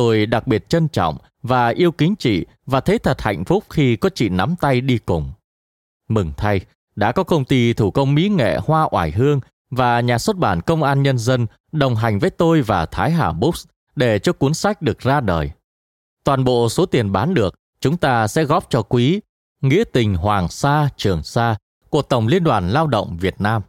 Tôi 0.00 0.26
đặc 0.26 0.46
biệt 0.46 0.68
trân 0.68 0.88
trọng 0.88 1.16
và 1.42 1.68
yêu 1.68 1.92
kính 1.92 2.14
chị 2.18 2.46
và 2.66 2.80
thấy 2.80 2.98
thật 2.98 3.22
hạnh 3.22 3.44
phúc 3.44 3.64
khi 3.70 3.96
có 3.96 4.08
chị 4.14 4.28
nắm 4.28 4.54
tay 4.60 4.80
đi 4.80 4.98
cùng. 4.98 5.32
Mừng 6.08 6.32
thay, 6.36 6.60
đã 6.96 7.12
có 7.12 7.22
công 7.22 7.44
ty 7.44 7.72
thủ 7.72 7.90
công 7.90 8.14
mỹ 8.14 8.28
nghệ 8.28 8.58
Hoa 8.58 8.88
Oải 8.90 9.10
Hương 9.10 9.40
và 9.70 10.00
nhà 10.00 10.18
xuất 10.18 10.36
bản 10.36 10.60
Công 10.60 10.82
an 10.82 11.02
Nhân 11.02 11.18
dân 11.18 11.46
đồng 11.72 11.96
hành 11.96 12.18
với 12.18 12.30
tôi 12.30 12.62
và 12.62 12.86
Thái 12.86 13.10
Hà 13.10 13.32
Books 13.32 13.64
để 13.96 14.18
cho 14.18 14.32
cuốn 14.32 14.54
sách 14.54 14.82
được 14.82 14.98
ra 14.98 15.20
đời. 15.20 15.50
Toàn 16.24 16.44
bộ 16.44 16.68
số 16.68 16.86
tiền 16.86 17.12
bán 17.12 17.34
được, 17.34 17.54
chúng 17.80 17.96
ta 17.96 18.26
sẽ 18.26 18.44
góp 18.44 18.66
cho 18.70 18.82
quý 18.82 19.20
Nghĩa 19.60 19.84
tình 19.92 20.14
Hoàng 20.14 20.48
Sa 20.48 20.88
Trường 20.96 21.22
Sa 21.22 21.56
của 21.88 22.02
Tổng 22.02 22.26
Liên 22.26 22.44
đoàn 22.44 22.70
Lao 22.70 22.86
động 22.86 23.16
Việt 23.20 23.40
Nam. 23.40 23.62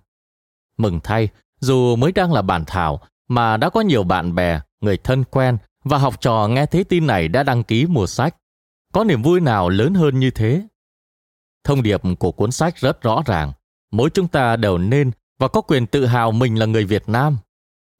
Mừng 0.77 0.99
thay, 1.03 1.29
dù 1.59 1.95
mới 1.95 2.11
đang 2.11 2.33
là 2.33 2.41
bản 2.41 2.63
thảo 2.67 2.99
mà 3.27 3.57
đã 3.57 3.69
có 3.69 3.81
nhiều 3.81 4.03
bạn 4.03 4.35
bè, 4.35 4.59
người 4.81 4.97
thân 4.97 5.23
quen 5.23 5.57
và 5.83 5.97
học 5.97 6.21
trò 6.21 6.47
nghe 6.47 6.65
thấy 6.65 6.83
tin 6.83 7.07
này 7.07 7.27
đã 7.27 7.43
đăng 7.43 7.63
ký 7.63 7.85
mua 7.85 8.07
sách. 8.07 8.35
Có 8.93 9.03
niềm 9.03 9.21
vui 9.21 9.39
nào 9.39 9.69
lớn 9.69 9.93
hơn 9.93 10.19
như 10.19 10.31
thế? 10.31 10.67
Thông 11.63 11.83
điệp 11.83 12.01
của 12.19 12.31
cuốn 12.31 12.51
sách 12.51 12.77
rất 12.77 13.01
rõ 13.01 13.23
ràng. 13.25 13.53
Mỗi 13.91 14.09
chúng 14.09 14.27
ta 14.27 14.55
đều 14.55 14.77
nên 14.77 15.11
và 15.39 15.47
có 15.47 15.61
quyền 15.61 15.87
tự 15.87 16.05
hào 16.05 16.31
mình 16.31 16.59
là 16.59 16.65
người 16.65 16.85
Việt 16.85 17.09
Nam. 17.09 17.37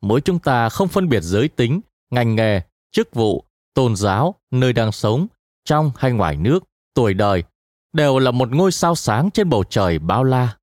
Mỗi 0.02 0.22
chúng 0.22 0.40
ta 0.40 0.70
không 0.70 0.88
phân 0.88 1.10
biệt 1.10 1.22
giới 1.22 1.48
tính, 1.48 1.82
ngành 2.12 2.36
nghề, 2.36 2.62
chức 2.92 3.14
vụ, 3.14 3.44
tôn 3.74 3.96
giáo, 3.96 4.36
nơi 4.52 4.74
đang 4.74 4.92
sống, 4.92 5.28
trong 5.66 5.92
hay 5.96 6.12
ngoài 6.12 6.38
nước, 6.38 6.64
tuổi 6.94 7.14
đời, 7.14 7.44
đều 7.94 8.20
là 8.20 8.32
một 8.32 8.52
ngôi 8.52 8.72
sao 8.72 8.96
sáng 8.96 9.32
trên 9.32 9.50
bầu 9.50 9.64
trời 9.64 10.00
bao 10.00 10.24
la. 10.24 10.58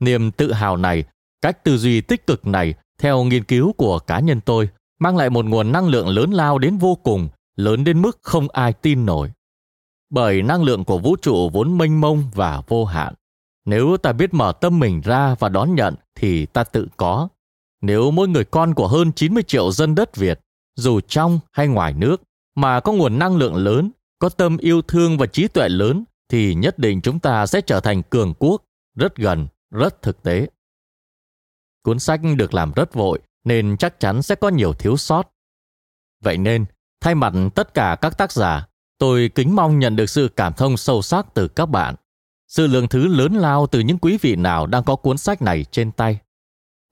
Niềm 0.00 0.30
tự 0.30 0.52
hào 0.52 0.76
này, 0.76 1.04
cách 1.40 1.64
tư 1.64 1.76
duy 1.78 2.00
tích 2.00 2.26
cực 2.26 2.46
này, 2.46 2.74
theo 2.98 3.24
nghiên 3.24 3.44
cứu 3.44 3.72
của 3.72 3.98
cá 3.98 4.20
nhân 4.20 4.40
tôi, 4.40 4.68
mang 5.02 5.16
lại 5.16 5.30
một 5.30 5.44
nguồn 5.44 5.72
năng 5.72 5.88
lượng 5.88 6.08
lớn 6.08 6.30
lao 6.30 6.58
đến 6.58 6.78
vô 6.78 6.94
cùng, 6.94 7.28
lớn 7.56 7.84
đến 7.84 8.02
mức 8.02 8.18
không 8.22 8.48
ai 8.48 8.72
tin 8.72 9.06
nổi. 9.06 9.32
Bởi 10.10 10.42
năng 10.42 10.62
lượng 10.62 10.84
của 10.84 10.98
vũ 10.98 11.16
trụ 11.22 11.50
vốn 11.52 11.78
mênh 11.78 12.00
mông 12.00 12.30
và 12.34 12.62
vô 12.68 12.84
hạn. 12.84 13.14
Nếu 13.64 13.96
ta 13.96 14.12
biết 14.12 14.34
mở 14.34 14.52
tâm 14.60 14.78
mình 14.78 15.00
ra 15.00 15.34
và 15.38 15.48
đón 15.48 15.74
nhận 15.74 15.94
thì 16.14 16.46
ta 16.46 16.64
tự 16.64 16.88
có. 16.96 17.28
Nếu 17.80 18.10
mỗi 18.10 18.28
người 18.28 18.44
con 18.44 18.74
của 18.74 18.88
hơn 18.88 19.12
90 19.12 19.42
triệu 19.42 19.72
dân 19.72 19.94
đất 19.94 20.16
Việt, 20.16 20.40
dù 20.76 21.00
trong 21.00 21.40
hay 21.52 21.68
ngoài 21.68 21.92
nước, 21.92 22.22
mà 22.54 22.80
có 22.80 22.92
nguồn 22.92 23.18
năng 23.18 23.36
lượng 23.36 23.56
lớn, 23.56 23.90
có 24.18 24.28
tâm 24.28 24.56
yêu 24.56 24.82
thương 24.82 25.18
và 25.18 25.26
trí 25.26 25.48
tuệ 25.48 25.68
lớn, 25.68 26.04
thì 26.28 26.54
nhất 26.54 26.78
định 26.78 27.00
chúng 27.00 27.18
ta 27.18 27.46
sẽ 27.46 27.60
trở 27.60 27.80
thành 27.80 28.02
cường 28.02 28.34
quốc, 28.38 28.62
rất 28.94 29.16
gần, 29.16 29.46
rất 29.70 30.02
thực 30.02 30.22
tế. 30.22 30.46
Cuốn 31.82 31.98
sách 31.98 32.20
được 32.36 32.54
làm 32.54 32.72
rất 32.72 32.94
vội 32.94 33.20
nên 33.44 33.76
chắc 33.76 34.00
chắn 34.00 34.22
sẽ 34.22 34.34
có 34.34 34.48
nhiều 34.48 34.72
thiếu 34.72 34.96
sót. 34.96 35.32
Vậy 36.22 36.38
nên, 36.38 36.64
thay 37.00 37.14
mặt 37.14 37.32
tất 37.54 37.74
cả 37.74 37.96
các 38.00 38.18
tác 38.18 38.32
giả, 38.32 38.66
tôi 38.98 39.30
kính 39.34 39.56
mong 39.56 39.78
nhận 39.78 39.96
được 39.96 40.10
sự 40.10 40.28
cảm 40.36 40.52
thông 40.52 40.76
sâu 40.76 41.02
sắc 41.02 41.26
từ 41.34 41.48
các 41.48 41.66
bạn, 41.66 41.94
sự 42.48 42.66
lượng 42.66 42.88
thứ 42.88 43.08
lớn 43.08 43.34
lao 43.34 43.66
từ 43.66 43.80
những 43.80 43.98
quý 43.98 44.18
vị 44.20 44.36
nào 44.36 44.66
đang 44.66 44.84
có 44.84 44.96
cuốn 44.96 45.18
sách 45.18 45.42
này 45.42 45.64
trên 45.64 45.92
tay. 45.92 46.18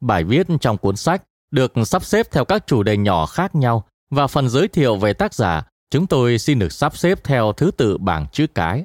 Bài 0.01 0.25
viết 0.25 0.47
trong 0.61 0.79
cuốn 0.79 0.97
sách 0.97 1.23
được 1.51 1.73
sắp 1.87 2.05
xếp 2.05 2.27
theo 2.33 2.45
các 2.45 2.67
chủ 2.67 2.83
đề 2.83 2.97
nhỏ 2.97 3.27
khác 3.27 3.55
nhau 3.55 3.85
và 4.11 4.27
phần 4.27 4.49
giới 4.49 4.69
thiệu 4.69 4.97
về 4.97 5.13
tác 5.13 5.35
giả 5.35 5.63
chúng 5.91 6.07
tôi 6.07 6.39
xin 6.39 6.59
được 6.59 6.73
sắp 6.73 6.97
xếp 6.97 7.25
theo 7.25 7.53
thứ 7.53 7.71
tự 7.71 7.99
bảng 7.99 8.27
chữ 8.33 8.47
cái. 8.47 8.85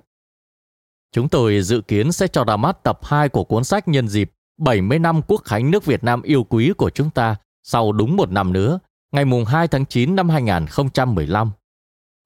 Chúng 1.11 1.29
tôi 1.29 1.61
dự 1.61 1.81
kiến 1.81 2.11
sẽ 2.11 2.27
cho 2.27 2.43
ra 2.43 2.57
mắt 2.57 2.83
tập 2.83 2.99
2 3.03 3.29
của 3.29 3.43
cuốn 3.43 3.63
sách 3.63 3.87
nhân 3.87 4.07
dịp 4.07 4.31
70 4.57 4.99
năm 4.99 5.21
quốc 5.27 5.41
khánh 5.45 5.71
nước 5.71 5.85
Việt 5.85 6.03
Nam 6.03 6.21
yêu 6.21 6.43
quý 6.43 6.73
của 6.77 6.89
chúng 6.89 7.09
ta 7.09 7.35
sau 7.67 7.91
đúng 7.91 8.15
một 8.15 8.31
năm 8.31 8.53
nữa, 8.53 8.79
ngày 9.11 9.25
mùng 9.25 9.45
2 9.45 9.67
tháng 9.67 9.85
9 9.85 10.15
năm 10.15 10.29
2015. 10.29 11.51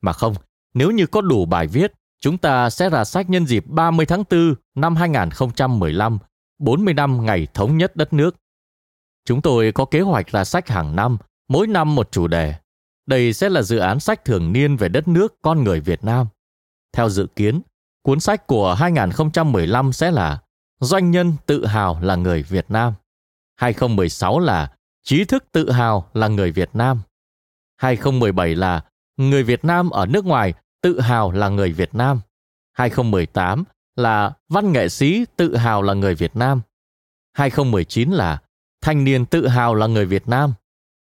Mà 0.01 0.13
không, 0.13 0.35
nếu 0.73 0.91
như 0.91 1.05
có 1.05 1.21
đủ 1.21 1.45
bài 1.45 1.67
viết, 1.67 1.93
chúng 2.21 2.37
ta 2.37 2.69
sẽ 2.69 2.89
ra 2.89 3.03
sách 3.05 3.29
nhân 3.29 3.47
dịp 3.47 3.65
30 3.67 4.05
tháng 4.05 4.23
4 4.31 4.53
năm 4.75 4.95
2015, 4.95 6.17
40 6.59 6.93
năm 6.93 7.25
ngày 7.25 7.47
thống 7.53 7.77
nhất 7.77 7.95
đất 7.95 8.13
nước. 8.13 8.35
Chúng 9.25 9.41
tôi 9.41 9.71
có 9.71 9.85
kế 9.85 10.01
hoạch 10.01 10.27
ra 10.27 10.43
sách 10.43 10.69
hàng 10.69 10.95
năm, 10.95 11.17
mỗi 11.47 11.67
năm 11.67 11.95
một 11.95 12.11
chủ 12.11 12.27
đề. 12.27 12.53
Đây 13.05 13.33
sẽ 13.33 13.49
là 13.49 13.61
dự 13.61 13.77
án 13.77 13.99
sách 13.99 14.25
thường 14.25 14.53
niên 14.53 14.77
về 14.77 14.89
đất 14.89 15.07
nước 15.07 15.35
con 15.41 15.63
người 15.63 15.79
Việt 15.79 16.03
Nam. 16.03 16.27
Theo 16.93 17.09
dự 17.09 17.27
kiến, 17.35 17.61
cuốn 18.03 18.19
sách 18.19 18.47
của 18.47 18.73
2015 18.73 19.93
sẽ 19.93 20.11
là 20.11 20.39
Doanh 20.79 21.11
nhân 21.11 21.33
tự 21.45 21.65
hào 21.65 21.99
là 22.01 22.15
người 22.15 22.43
Việt 22.43 22.65
Nam. 22.69 22.93
2016 23.55 24.39
là 24.39 24.71
Trí 25.09 25.25
thức 25.25 25.43
tự 25.51 25.71
hào 25.71 26.09
là 26.13 26.27
người 26.27 26.51
Việt 26.51 26.69
Nam. 26.73 27.01
2017 27.77 28.55
là 28.55 28.83
Người 29.17 29.43
Việt 29.43 29.65
Nam 29.65 29.89
ở 29.89 30.05
nước 30.05 30.25
ngoài 30.25 30.53
tự 30.81 30.99
hào 30.99 31.31
là 31.31 31.49
người 31.49 31.71
Việt 31.71 31.95
Nam. 31.95 32.19
2018 32.73 33.63
là 33.95 34.33
Văn 34.49 34.71
nghệ 34.71 34.89
sĩ 34.89 35.25
tự 35.35 35.55
hào 35.55 35.81
là 35.81 35.93
người 35.93 36.15
Việt 36.15 36.35
Nam. 36.35 36.61
2019 37.33 38.11
là 38.11 38.41
Thanh 38.81 39.03
niên 39.03 39.25
tự 39.25 39.47
hào 39.47 39.75
là 39.75 39.87
người 39.87 40.05
Việt 40.05 40.27
Nam. 40.27 40.53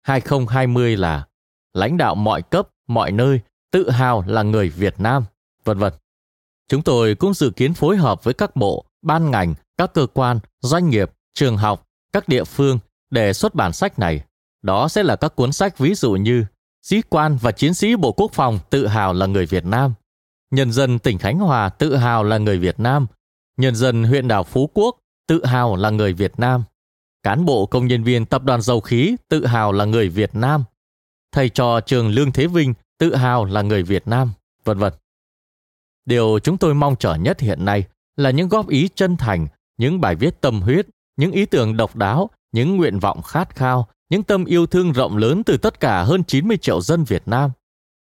2020 0.02 0.96
là 0.96 1.26
Lãnh 1.72 1.96
đạo 1.96 2.14
mọi 2.14 2.42
cấp, 2.42 2.68
mọi 2.86 3.12
nơi 3.12 3.40
tự 3.70 3.90
hào 3.90 4.24
là 4.26 4.42
người 4.42 4.68
Việt 4.68 5.00
Nam, 5.00 5.24
vân 5.64 5.78
vân. 5.78 5.92
Chúng 6.68 6.82
tôi 6.82 7.14
cũng 7.14 7.34
dự 7.34 7.50
kiến 7.50 7.74
phối 7.74 7.96
hợp 7.96 8.24
với 8.24 8.34
các 8.34 8.56
bộ, 8.56 8.84
ban 9.02 9.30
ngành, 9.30 9.54
các 9.76 9.94
cơ 9.94 10.06
quan, 10.14 10.38
doanh 10.60 10.90
nghiệp, 10.90 11.10
trường 11.34 11.56
học, 11.56 11.88
các 12.12 12.28
địa 12.28 12.44
phương 12.44 12.78
để 13.10 13.32
xuất 13.32 13.54
bản 13.54 13.72
sách 13.72 13.98
này. 13.98 14.24
Đó 14.62 14.88
sẽ 14.88 15.02
là 15.02 15.16
các 15.16 15.36
cuốn 15.36 15.52
sách 15.52 15.78
ví 15.78 15.94
dụ 15.94 16.12
như 16.12 16.44
Sĩ 16.84 17.02
quan 17.10 17.36
và 17.40 17.52
chiến 17.52 17.74
sĩ 17.74 17.96
Bộ 17.96 18.12
Quốc 18.12 18.32
phòng 18.32 18.58
tự 18.70 18.86
hào 18.86 19.12
là 19.12 19.26
người 19.26 19.46
Việt 19.46 19.64
Nam, 19.64 19.94
Nhân 20.50 20.72
dân 20.72 20.98
tỉnh 20.98 21.18
Khánh 21.18 21.38
Hòa 21.38 21.68
tự 21.68 21.96
hào 21.96 22.24
là 22.24 22.38
người 22.38 22.58
Việt 22.58 22.80
Nam, 22.80 23.06
Nhân 23.56 23.74
dân 23.74 24.04
huyện 24.04 24.28
đảo 24.28 24.44
Phú 24.44 24.70
Quốc 24.74 24.96
tự 25.28 25.44
hào 25.44 25.76
là 25.76 25.90
người 25.90 26.12
Việt 26.12 26.32
Nam, 26.38 26.64
cán 27.22 27.44
bộ 27.44 27.66
công 27.66 27.86
nhân 27.86 28.04
viên 28.04 28.26
tập 28.26 28.42
đoàn 28.42 28.62
dầu 28.62 28.80
khí 28.80 29.16
tự 29.28 29.46
hào 29.46 29.72
là 29.72 29.84
người 29.84 30.08
Việt 30.08 30.34
Nam, 30.34 30.64
thầy 31.32 31.48
trò 31.48 31.80
trường 31.80 32.08
Lương 32.08 32.32
Thế 32.32 32.46
Vinh 32.46 32.74
tự 32.98 33.14
hào 33.14 33.44
là 33.44 33.62
người 33.62 33.82
Việt 33.82 34.08
Nam, 34.08 34.32
vân 34.64 34.78
vân. 34.78 34.92
Điều 36.04 36.38
chúng 36.38 36.58
tôi 36.58 36.74
mong 36.74 36.96
chờ 36.96 37.14
nhất 37.14 37.40
hiện 37.40 37.64
nay 37.64 37.84
là 38.16 38.30
những 38.30 38.48
góp 38.48 38.68
ý 38.68 38.88
chân 38.94 39.16
thành, 39.16 39.46
những 39.78 40.00
bài 40.00 40.14
viết 40.14 40.40
tâm 40.40 40.60
huyết, 40.60 40.86
những 41.16 41.32
ý 41.32 41.46
tưởng 41.46 41.76
độc 41.76 41.96
đáo, 41.96 42.30
những 42.54 42.76
nguyện 42.76 42.98
vọng 42.98 43.22
khát 43.22 43.56
khao, 43.56 43.88
những 44.10 44.22
tâm 44.22 44.44
yêu 44.44 44.66
thương 44.66 44.92
rộng 44.92 45.16
lớn 45.16 45.42
từ 45.46 45.56
tất 45.56 45.80
cả 45.80 46.02
hơn 46.02 46.24
90 46.24 46.56
triệu 46.56 46.80
dân 46.80 47.04
Việt 47.04 47.22
Nam. 47.26 47.50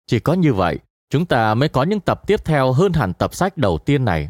Chỉ 0.08 0.20
có 0.20 0.34
như 0.34 0.54
vậy, 0.54 0.80
chúng 1.10 1.26
ta 1.26 1.54
mới 1.54 1.70
có 1.70 1.84
những 1.84 2.00
tập 2.00 2.22
tiếp 2.28 2.46
theo 2.46 2.72
hơn 2.72 2.94
hẳn 2.94 3.14
tập 3.14 3.36
sách 3.36 3.58
đầu 3.58 3.78
tiên 3.78 4.06
này. 4.06 4.30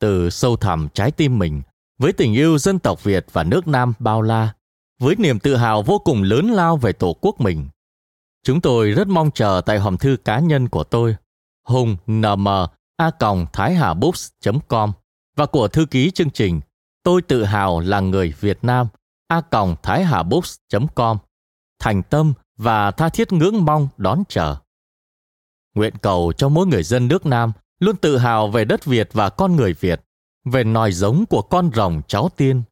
Từ 0.00 0.30
sâu 0.30 0.56
thẳm 0.56 0.88
trái 0.94 1.10
tim 1.10 1.38
mình, 1.38 1.62
với 1.98 2.12
tình 2.12 2.34
yêu 2.34 2.58
dân 2.58 2.78
tộc 2.78 3.04
Việt 3.04 3.26
và 3.32 3.44
nước 3.44 3.68
Nam 3.68 3.92
bao 3.98 4.22
la, 4.22 4.54
với 5.00 5.14
niềm 5.18 5.38
tự 5.38 5.56
hào 5.56 5.82
vô 5.82 5.98
cùng 5.98 6.22
lớn 6.22 6.50
lao 6.50 6.76
về 6.76 6.92
tổ 6.92 7.16
quốc 7.20 7.40
mình. 7.40 7.68
Chúng 8.44 8.60
tôi 8.60 8.90
rất 8.90 9.08
mong 9.08 9.30
chờ 9.30 9.60
tại 9.66 9.78
hòm 9.78 9.96
thư 9.96 10.16
cá 10.24 10.38
nhân 10.38 10.68
của 10.68 10.84
tôi, 10.84 11.16
hùng 11.66 11.96
nm 12.06 12.48
a 12.96 13.10
thái 13.52 13.74
hà 13.74 13.94
books.com 13.94 14.92
và 15.36 15.46
của 15.46 15.68
thư 15.68 15.86
ký 15.86 16.10
chương 16.10 16.30
trình 16.30 16.60
Tôi 17.02 17.22
tự 17.22 17.44
hào 17.44 17.80
là 17.80 18.00
người 18.00 18.34
Việt 18.40 18.58
Nam 18.62 18.86
a 19.30 19.42
thái 19.82 20.04
hà 20.04 20.22
books.com 20.22 21.18
thành 21.78 22.02
tâm 22.02 22.32
và 22.56 22.90
tha 22.90 23.08
thiết 23.08 23.32
ngưỡng 23.32 23.64
mong 23.64 23.88
đón 23.96 24.22
chờ. 24.28 24.56
Nguyện 25.74 25.94
cầu 26.02 26.32
cho 26.36 26.48
mỗi 26.48 26.66
người 26.66 26.82
dân 26.82 27.08
nước 27.08 27.26
Nam 27.26 27.52
luôn 27.80 27.96
tự 27.96 28.16
hào 28.16 28.48
về 28.48 28.64
đất 28.64 28.84
Việt 28.84 29.08
và 29.12 29.30
con 29.30 29.56
người 29.56 29.72
Việt, 29.72 30.00
về 30.44 30.64
nòi 30.64 30.92
giống 30.92 31.24
của 31.26 31.42
con 31.42 31.70
rồng 31.74 32.02
cháu 32.08 32.28
tiên, 32.36 32.62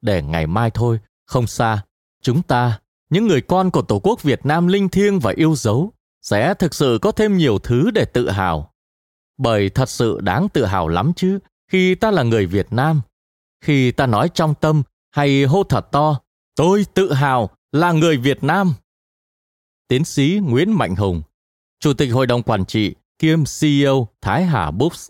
để 0.00 0.22
ngày 0.22 0.46
mai 0.46 0.70
thôi, 0.70 1.00
không 1.26 1.46
xa, 1.46 1.82
chúng 2.22 2.42
ta, 2.42 2.80
những 3.10 3.26
người 3.26 3.40
con 3.40 3.70
của 3.70 3.82
Tổ 3.82 3.98
quốc 3.98 4.22
Việt 4.22 4.46
Nam 4.46 4.66
linh 4.66 4.88
thiêng 4.88 5.20
và 5.20 5.32
yêu 5.36 5.54
dấu, 5.56 5.92
sẽ 6.22 6.54
thực 6.54 6.74
sự 6.74 6.98
có 7.02 7.12
thêm 7.12 7.36
nhiều 7.36 7.58
thứ 7.58 7.90
để 7.90 8.04
tự 8.04 8.30
hào. 8.30 8.72
Bởi 9.38 9.70
thật 9.70 9.88
sự 9.88 10.20
đáng 10.20 10.48
tự 10.48 10.64
hào 10.64 10.88
lắm 10.88 11.12
chứ, 11.16 11.38
khi 11.70 11.94
ta 11.94 12.10
là 12.10 12.22
người 12.22 12.46
Việt 12.46 12.72
Nam. 12.72 13.00
Khi 13.64 13.92
ta 13.92 14.06
nói 14.06 14.30
trong 14.34 14.54
tâm 14.54 14.82
hay 15.16 15.44
hô 15.44 15.64
thật 15.64 15.88
to, 15.92 16.20
tôi 16.54 16.86
tự 16.94 17.12
hào 17.12 17.50
là 17.72 17.92
người 17.92 18.16
Việt 18.16 18.44
Nam. 18.44 18.74
Tiến 19.88 20.04
sĩ 20.04 20.40
Nguyễn 20.42 20.72
Mạnh 20.72 20.96
Hùng, 20.96 21.22
Chủ 21.80 21.94
tịch 21.94 22.12
Hội 22.12 22.26
đồng 22.26 22.42
Quản 22.42 22.64
trị 22.64 22.94
kiêm 23.18 23.38
CEO 23.60 24.08
Thái 24.20 24.44
Hà 24.44 24.70
Books. 24.70 25.08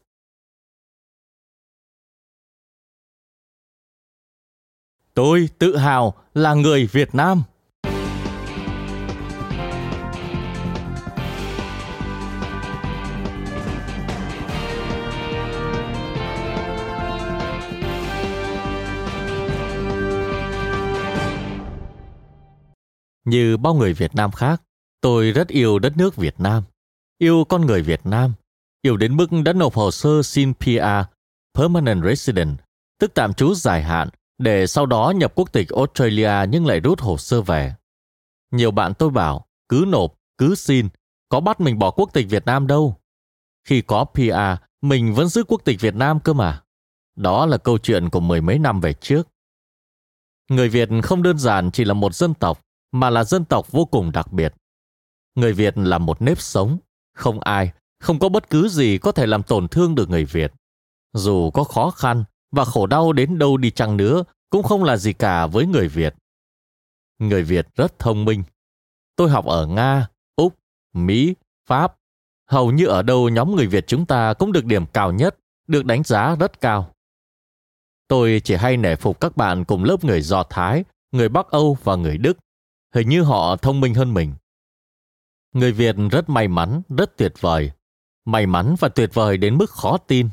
Tôi 5.14 5.48
tự 5.58 5.76
hào 5.76 6.14
là 6.34 6.54
người 6.54 6.86
Việt 6.86 7.14
Nam. 7.14 7.42
Như 23.26 23.56
bao 23.56 23.75
người 23.75 23.92
Việt 23.92 24.14
Nam 24.14 24.33
khác, 24.33 24.62
tôi 25.00 25.33
rất 25.33 25.49
yêu 25.49 25.78
đất 25.78 25.97
nước 25.97 26.16
Việt 26.16 26.40
Nam, 26.40 26.62
yêu 27.18 27.45
con 27.49 27.66
người 27.66 27.83
Việt 27.83 28.00
Nam, 28.04 28.33
yêu 28.83 28.97
đến 28.97 29.16
mức 29.16 29.26
đã 29.45 29.52
nộp 29.52 29.75
hồ 29.75 29.90
sơ 29.90 30.23
xin 30.23 30.54
PR, 30.54 31.06
Permanent 31.54 32.04
Resident, 32.04 32.59
tức 32.99 33.14
tạm 33.14 33.35
trú 33.35 33.54
dài 33.54 33.83
hạn, 33.83 34.09
để 34.38 34.66
sau 34.66 34.87
đó 34.87 35.12
nhập 35.16 35.33
quốc 35.35 35.52
tịch 35.52 35.68
Australia 35.68 36.33
nhưng 36.50 36.66
lại 36.66 36.80
rút 36.80 37.00
hồ 37.00 37.16
sơ 37.16 37.42
về. 37.42 37.75
Nhiều 38.50 38.71
bạn 38.71 38.95
tôi 38.95 39.11
bảo, 39.11 39.47
cứ 39.68 39.85
nộp, 39.88 40.14
cứ 40.38 40.54
xin, 40.54 40.88
có 41.28 41.40
bắt 41.40 41.61
mình 41.61 41.78
bỏ 41.78 41.90
quốc 41.90 42.11
tịch 42.12 42.26
Việt 42.30 42.47
Nam 42.47 42.66
đâu. 42.66 42.97
Khi 43.68 43.83
có 43.83 44.04
PR, 44.04 44.64
mình 44.83 45.14
vẫn 45.14 45.28
giữ 45.28 45.45
quốc 45.45 45.64
tịch 45.64 45.80
Việt 45.80 45.95
Nam 45.95 46.21
cơ 46.21 46.33
mà. 46.33 46.62
Đó 47.16 47.47
là 47.47 47.56
câu 47.56 47.78
chuyện 47.78 48.11
của 48.11 48.21
mười 48.21 48.40
mấy 48.40 48.59
năm 48.59 48.80
về 48.80 48.92
trước. 48.92 49.28
Người 50.50 50.68
Việt 50.68 50.88
không 51.02 51.23
đơn 51.23 51.38
giản 51.38 51.71
chỉ 51.71 51.85
là 51.85 51.95
một 51.95 52.14
dân 52.14 52.35
tộc, 52.35 52.65
mà 52.93 53.11
là 53.11 53.25
dân 53.25 53.45
tộc 53.45 53.73
vô 53.73 53.85
cùng 53.85 54.12
đặc 54.12 54.33
biệt. 54.33 54.55
Người 55.35 55.52
Việt 55.52 55.78
là 55.78 55.99
một 55.99 56.23
nếp 56.23 56.40
sống, 56.40 56.78
không 57.14 57.40
ai, 57.40 57.73
không 58.00 58.19
có 58.19 58.28
bất 58.28 58.50
cứ 58.50 58.69
gì 58.69 58.99
có 58.99 59.12
thể 59.12 59.26
làm 59.26 59.43
tổn 59.43 59.69
thương 59.69 59.95
được 59.95 60.11
người 60.11 60.25
Việt. 60.25 60.52
Dù 61.12 61.50
có 61.50 61.64
khó 61.64 61.90
khăn 61.90 62.25
và 62.50 62.64
khổ 62.64 62.87
đau 62.87 63.12
đến 63.12 63.38
đâu 63.38 63.57
đi 63.57 63.71
chăng 63.71 63.97
nữa, 63.97 64.25
cũng 64.50 64.62
không 64.62 64.85
là 64.85 64.97
gì 64.97 65.12
cả 65.12 65.47
với 65.47 65.66
người 65.66 65.88
Việt. 65.88 66.14
Người 67.19 67.43
Việt 67.43 67.66
rất 67.75 67.99
thông 67.99 68.25
minh. 68.25 68.43
Tôi 69.16 69.31
học 69.31 69.47
ở 69.47 69.66
Nga, 69.66 70.09
Úc, 70.37 70.55
Mỹ, 70.93 71.35
Pháp. 71.69 71.97
Hầu 72.50 72.71
như 72.71 72.87
ở 72.87 73.02
đâu 73.02 73.28
nhóm 73.28 73.57
người 73.57 73.66
Việt 73.66 73.87
chúng 73.87 74.07
ta 74.07 74.35
cũng 74.35 74.52
được 74.52 74.64
điểm 74.64 74.87
cao 74.87 75.12
nhất, 75.12 75.38
được 75.66 75.85
đánh 75.85 76.05
giá 76.05 76.37
rất 76.40 76.61
cao. 76.61 76.95
Tôi 78.09 78.40
chỉ 78.45 78.55
hay 78.55 78.76
nể 78.76 78.97
phục 78.97 79.21
các 79.21 79.37
bạn 79.37 79.64
cùng 79.64 79.85
lớp 79.85 80.05
người 80.05 80.21
Do 80.21 80.43
Thái, 80.43 80.85
người 81.12 81.28
Bắc 81.28 81.50
Âu 81.50 81.78
và 81.85 81.97
người 81.97 82.19
Đức. 82.19 82.38
Hình 82.95 83.09
như 83.09 83.23
họ 83.23 83.57
thông 83.57 83.81
minh 83.81 83.95
hơn 83.95 84.14
mình. 84.14 84.35
Người 85.52 85.73
Việt 85.73 85.97
rất 86.11 86.28
may 86.28 86.49
mắn, 86.49 86.83
rất 86.88 87.16
tuyệt 87.16 87.33
vời. 87.40 87.71
May 88.25 88.47
mắn 88.47 88.75
và 88.81 88.88
tuyệt 88.88 89.11
vời 89.14 89.37
đến 89.37 89.59
mức 89.59 89.71
khó 89.71 89.99
tin. 89.99 90.28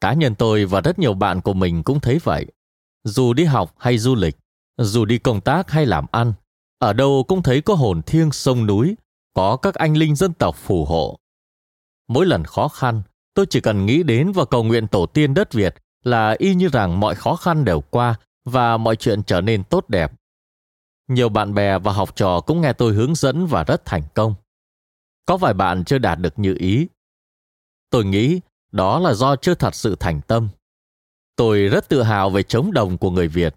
Cá 0.00 0.12
nhân 0.12 0.34
tôi 0.34 0.64
và 0.64 0.80
rất 0.80 0.98
nhiều 0.98 1.14
bạn 1.14 1.40
của 1.40 1.54
mình 1.54 1.82
cũng 1.82 2.00
thấy 2.00 2.18
vậy. 2.24 2.46
Dù 3.04 3.32
đi 3.32 3.44
học 3.44 3.74
hay 3.78 3.98
du 3.98 4.14
lịch, 4.14 4.36
dù 4.78 5.04
đi 5.04 5.18
công 5.18 5.40
tác 5.40 5.70
hay 5.70 5.86
làm 5.86 6.06
ăn, 6.10 6.32
ở 6.78 6.92
đâu 6.92 7.24
cũng 7.28 7.42
thấy 7.42 7.60
có 7.60 7.74
hồn 7.74 8.02
thiêng 8.02 8.32
sông 8.32 8.66
núi, 8.66 8.96
có 9.34 9.56
các 9.56 9.74
anh 9.74 9.96
linh 9.96 10.16
dân 10.16 10.32
tộc 10.32 10.56
phù 10.56 10.84
hộ. 10.84 11.18
Mỗi 12.08 12.26
lần 12.26 12.44
khó 12.44 12.68
khăn, 12.68 13.02
tôi 13.34 13.46
chỉ 13.50 13.60
cần 13.60 13.86
nghĩ 13.86 14.02
đến 14.02 14.32
và 14.32 14.44
cầu 14.44 14.64
nguyện 14.64 14.86
tổ 14.86 15.06
tiên 15.06 15.34
đất 15.34 15.52
Việt 15.52 15.74
là 16.04 16.34
y 16.38 16.54
như 16.54 16.68
rằng 16.68 17.00
mọi 17.00 17.14
khó 17.14 17.36
khăn 17.36 17.64
đều 17.64 17.80
qua 17.80 18.14
và 18.44 18.76
mọi 18.76 18.96
chuyện 18.96 19.22
trở 19.22 19.40
nên 19.40 19.64
tốt 19.64 19.88
đẹp. 19.88 20.12
Nhiều 21.08 21.28
bạn 21.28 21.54
bè 21.54 21.78
và 21.78 21.92
học 21.92 22.16
trò 22.16 22.40
cũng 22.40 22.60
nghe 22.60 22.72
tôi 22.72 22.92
hướng 22.92 23.14
dẫn 23.14 23.46
và 23.46 23.64
rất 23.64 23.84
thành 23.84 24.02
công. 24.14 24.34
Có 25.26 25.36
vài 25.36 25.54
bạn 25.54 25.84
chưa 25.84 25.98
đạt 25.98 26.18
được 26.18 26.38
như 26.38 26.54
ý. 26.58 26.86
Tôi 27.90 28.04
nghĩ 28.04 28.40
đó 28.72 28.98
là 28.98 29.14
do 29.14 29.36
chưa 29.36 29.54
thật 29.54 29.74
sự 29.74 29.96
thành 30.00 30.20
tâm. 30.20 30.48
Tôi 31.36 31.60
rất 31.60 31.88
tự 31.88 32.02
hào 32.02 32.30
về 32.30 32.42
trống 32.42 32.72
đồng 32.72 32.98
của 32.98 33.10
người 33.10 33.28
Việt. 33.28 33.54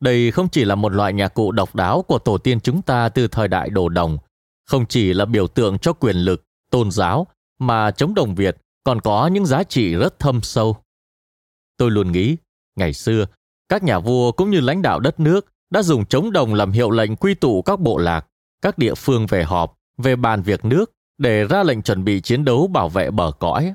Đây 0.00 0.30
không 0.30 0.48
chỉ 0.48 0.64
là 0.64 0.74
một 0.74 0.92
loại 0.92 1.12
nhạc 1.12 1.34
cụ 1.34 1.52
độc 1.52 1.74
đáo 1.74 2.02
của 2.02 2.18
tổ 2.18 2.38
tiên 2.38 2.60
chúng 2.60 2.82
ta 2.82 3.08
từ 3.08 3.28
thời 3.28 3.48
đại 3.48 3.70
đồ 3.70 3.88
đồng, 3.88 4.18
không 4.66 4.86
chỉ 4.86 5.14
là 5.14 5.24
biểu 5.24 5.46
tượng 5.46 5.78
cho 5.78 5.92
quyền 5.92 6.16
lực, 6.16 6.44
tôn 6.70 6.90
giáo, 6.90 7.26
mà 7.58 7.90
trống 7.90 8.14
đồng 8.14 8.34
Việt 8.34 8.56
còn 8.84 9.00
có 9.00 9.26
những 9.26 9.46
giá 9.46 9.62
trị 9.62 9.94
rất 9.94 10.18
thâm 10.18 10.42
sâu. 10.42 10.76
Tôi 11.76 11.90
luôn 11.90 12.12
nghĩ, 12.12 12.36
ngày 12.76 12.92
xưa, 12.92 13.26
các 13.68 13.82
nhà 13.82 13.98
vua 13.98 14.32
cũng 14.32 14.50
như 14.50 14.60
lãnh 14.60 14.82
đạo 14.82 15.00
đất 15.00 15.20
nước 15.20 15.46
đã 15.70 15.82
dùng 15.82 16.04
trống 16.04 16.32
đồng 16.32 16.54
làm 16.54 16.72
hiệu 16.72 16.90
lệnh 16.90 17.16
quy 17.16 17.34
tụ 17.34 17.62
các 17.62 17.80
bộ 17.80 17.98
lạc, 17.98 18.26
các 18.62 18.78
địa 18.78 18.94
phương 18.94 19.26
về 19.26 19.44
họp, 19.44 19.78
về 19.98 20.16
bàn 20.16 20.42
việc 20.42 20.64
nước 20.64 20.92
để 21.18 21.44
ra 21.44 21.62
lệnh 21.62 21.82
chuẩn 21.82 22.04
bị 22.04 22.20
chiến 22.20 22.44
đấu 22.44 22.66
bảo 22.66 22.88
vệ 22.88 23.10
bờ 23.10 23.32
cõi. 23.38 23.74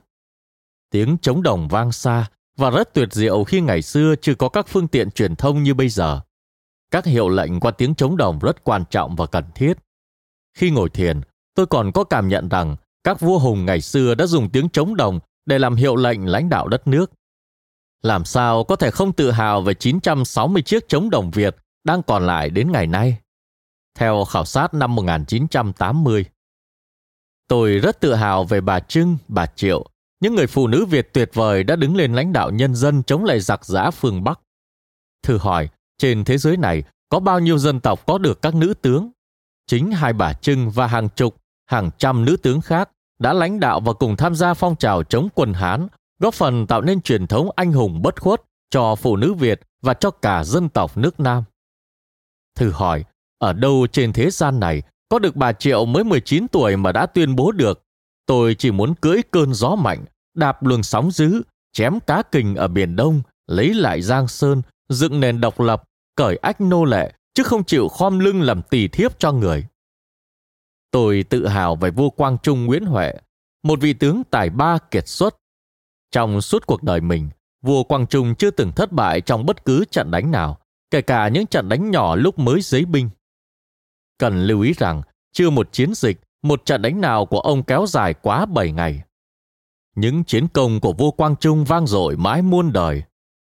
Tiếng 0.92 1.18
trống 1.18 1.44
đồng 1.44 1.68
vang 1.68 1.92
xa 1.92 2.26
và 2.58 2.70
rất 2.70 2.94
tuyệt 2.94 3.14
diệu 3.14 3.44
khi 3.44 3.62
ngày 3.62 3.82
xưa 3.82 4.16
chưa 4.22 4.36
có 4.36 4.50
các 4.50 4.68
phương 4.68 4.88
tiện 4.88 5.12
truyền 5.12 5.36
thông 5.36 5.64
như 5.64 5.74
bây 5.74 5.90
giờ. 5.90 6.22
Các 6.92 7.06
hiệu 7.06 7.30
lệnh 7.30 7.60
qua 7.60 7.72
tiếng 7.72 7.96
trống 7.96 8.18
đồng 8.18 8.40
rất 8.40 8.64
quan 8.64 8.84
trọng 8.90 9.16
và 9.16 9.26
cần 9.26 9.44
thiết. 9.56 9.74
Khi 10.58 10.70
ngồi 10.70 10.90
thiền, 10.90 11.22
tôi 11.56 11.66
còn 11.66 11.92
có 11.92 12.04
cảm 12.04 12.28
nhận 12.28 12.50
rằng 12.50 12.76
các 13.04 13.20
vua 13.20 13.40
hùng 13.40 13.66
ngày 13.66 13.82
xưa 13.82 14.16
đã 14.16 14.26
dùng 14.26 14.50
tiếng 14.50 14.70
trống 14.70 14.96
đồng 14.96 15.20
để 15.46 15.60
làm 15.60 15.76
hiệu 15.76 15.96
lệnh 15.96 16.26
lãnh 16.26 16.50
đạo 16.50 16.68
đất 16.68 16.88
nước. 16.88 17.12
Làm 18.02 18.26
sao 18.26 18.64
có 18.64 18.76
thể 18.76 18.92
không 18.92 19.14
tự 19.14 19.32
hào 19.32 19.62
về 19.62 19.74
960 19.74 20.62
chiếc 20.62 20.88
trống 20.88 21.10
đồng 21.10 21.32
Việt 21.32 21.56
đang 21.86 22.04
còn 22.04 22.26
lại 22.26 22.50
đến 22.50 22.72
ngày 22.72 22.88
nay? 22.88 23.18
Theo 23.96 24.26
khảo 24.26 24.46
sát 24.46 24.74
năm 24.74 24.96
1980. 24.96 26.26
Tôi 27.48 27.80
rất 27.80 28.00
tự 28.00 28.14
hào 28.14 28.44
về 28.44 28.62
bà 28.62 28.80
Trưng, 28.80 29.18
bà 29.28 29.46
Triệu, 29.46 29.86
những 30.20 30.36
người 30.36 30.48
phụ 30.48 30.68
nữ 30.68 30.86
Việt 30.86 31.14
tuyệt 31.14 31.30
vời 31.34 31.64
đã 31.64 31.76
đứng 31.76 31.96
lên 31.96 32.14
lãnh 32.14 32.34
đạo 32.34 32.52
nhân 32.52 32.76
dân 32.76 33.04
chống 33.04 33.24
lại 33.24 33.40
giặc 33.40 33.66
giã 33.66 33.92
phương 33.92 34.24
Bắc. 34.24 34.40
Thử 35.24 35.38
hỏi, 35.38 35.70
trên 35.98 36.26
thế 36.26 36.38
giới 36.38 36.58
này 36.58 36.84
có 37.10 37.20
bao 37.20 37.40
nhiêu 37.40 37.58
dân 37.58 37.80
tộc 37.80 38.06
có 38.06 38.18
được 38.18 38.42
các 38.42 38.56
nữ 38.56 38.74
tướng? 38.74 39.12
Chính 39.68 39.92
hai 39.92 40.14
bà 40.14 40.34
Trưng 40.34 40.70
và 40.70 40.88
hàng 40.88 41.10
chục, 41.10 41.36
hàng 41.66 41.90
trăm 41.98 42.26
nữ 42.26 42.38
tướng 42.38 42.62
khác 42.62 42.90
đã 43.20 43.34
lãnh 43.34 43.60
đạo 43.60 43.80
và 43.80 43.94
cùng 43.94 44.18
tham 44.18 44.36
gia 44.36 44.54
phong 44.54 44.76
trào 44.76 45.04
chống 45.04 45.28
quân 45.36 45.54
Hán, 45.54 45.88
góp 46.20 46.34
phần 46.34 46.68
tạo 46.68 46.82
nên 46.82 47.02
truyền 47.02 47.28
thống 47.28 47.50
anh 47.56 47.72
hùng 47.72 48.02
bất 48.02 48.22
khuất 48.22 48.42
cho 48.70 48.96
phụ 48.96 49.16
nữ 49.16 49.34
Việt 49.34 49.62
và 49.82 49.94
cho 49.94 50.12
cả 50.12 50.44
dân 50.44 50.70
tộc 50.70 50.98
nước 50.98 51.20
Nam. 51.20 51.44
Thử 52.56 52.72
hỏi, 52.72 53.04
ở 53.38 53.54
đâu 53.54 53.88
trên 53.92 54.14
thế 54.14 54.30
gian 54.30 54.60
này 54.60 54.82
có 55.10 55.20
được 55.20 55.36
bà 55.36 55.54
Triệu 55.54 55.86
mới 55.86 56.04
19 56.04 56.48
tuổi 56.48 56.78
mà 56.78 56.92
đã 56.92 57.06
tuyên 57.06 57.36
bố 57.36 57.52
được 57.52 57.86
Tôi 58.26 58.56
chỉ 58.56 58.72
muốn 58.72 58.96
cưỡi 58.96 59.22
cơn 59.32 59.54
gió 59.54 59.76
mạnh, 59.76 60.06
đạp 60.36 60.64
luồng 60.64 60.84
sóng 60.84 61.12
dữ, 61.12 61.42
chém 61.74 62.00
cá 62.00 62.22
kình 62.22 62.56
ở 62.56 62.68
Biển 62.68 62.96
Đông, 62.96 63.22
lấy 63.48 63.74
lại 63.74 64.02
Giang 64.02 64.28
Sơn, 64.28 64.62
dựng 64.90 65.20
nền 65.20 65.42
độc 65.42 65.60
lập, 65.60 65.84
cởi 66.16 66.38
ách 66.38 66.62
nô 66.62 66.86
lệ, 66.86 67.14
chứ 67.34 67.44
không 67.44 67.64
chịu 67.64 67.88
khom 67.88 68.20
lưng 68.20 68.42
làm 68.42 68.62
tỳ 68.62 68.88
thiếp 68.88 69.20
cho 69.20 69.32
người. 69.32 69.66
Tôi 70.92 71.26
tự 71.30 71.48
hào 71.48 71.76
về 71.76 71.92
vua 71.92 72.10
Quang 72.10 72.38
Trung 72.44 72.66
Nguyễn 72.66 72.86
Huệ, 72.86 73.14
một 73.64 73.80
vị 73.82 73.94
tướng 73.94 74.24
tài 74.32 74.50
ba 74.50 74.78
kiệt 74.92 75.08
xuất. 75.08 75.36
Trong 76.12 76.42
suốt 76.42 76.66
cuộc 76.68 76.84
đời 76.84 77.02
mình, 77.02 77.30
vua 77.62 77.84
Quang 77.84 78.08
Trung 78.08 78.36
chưa 78.36 78.52
từng 78.52 78.72
thất 78.72 78.92
bại 78.92 79.22
trong 79.22 79.46
bất 79.46 79.66
cứ 79.66 79.86
trận 79.92 80.12
đánh 80.12 80.32
nào, 80.32 80.58
kể 80.96 81.02
cả 81.02 81.28
những 81.28 81.48
trận 81.48 81.70
đánh 81.70 81.92
nhỏ 81.92 82.16
lúc 82.16 82.40
mới 82.40 82.62
giấy 82.62 82.86
binh. 82.86 83.10
Cần 84.18 84.44
lưu 84.48 84.62
ý 84.62 84.74
rằng, 84.74 85.02
chưa 85.34 85.50
một 85.50 85.72
chiến 85.72 85.94
dịch 85.94 86.22
một 86.44 86.66
trận 86.66 86.82
đánh 86.82 87.02
nào 87.02 87.26
của 87.26 87.40
ông 87.40 87.64
kéo 87.64 87.86
dài 87.88 88.14
quá 88.14 88.46
7 88.46 88.72
ngày. 88.72 89.02
Những 89.96 90.24
chiến 90.24 90.48
công 90.48 90.80
của 90.80 90.94
vua 90.94 91.12
Quang 91.12 91.36
Trung 91.36 91.66
vang 91.66 91.88
dội 91.88 92.18
mãi 92.18 92.42
muôn 92.42 92.74
đời. 92.74 93.04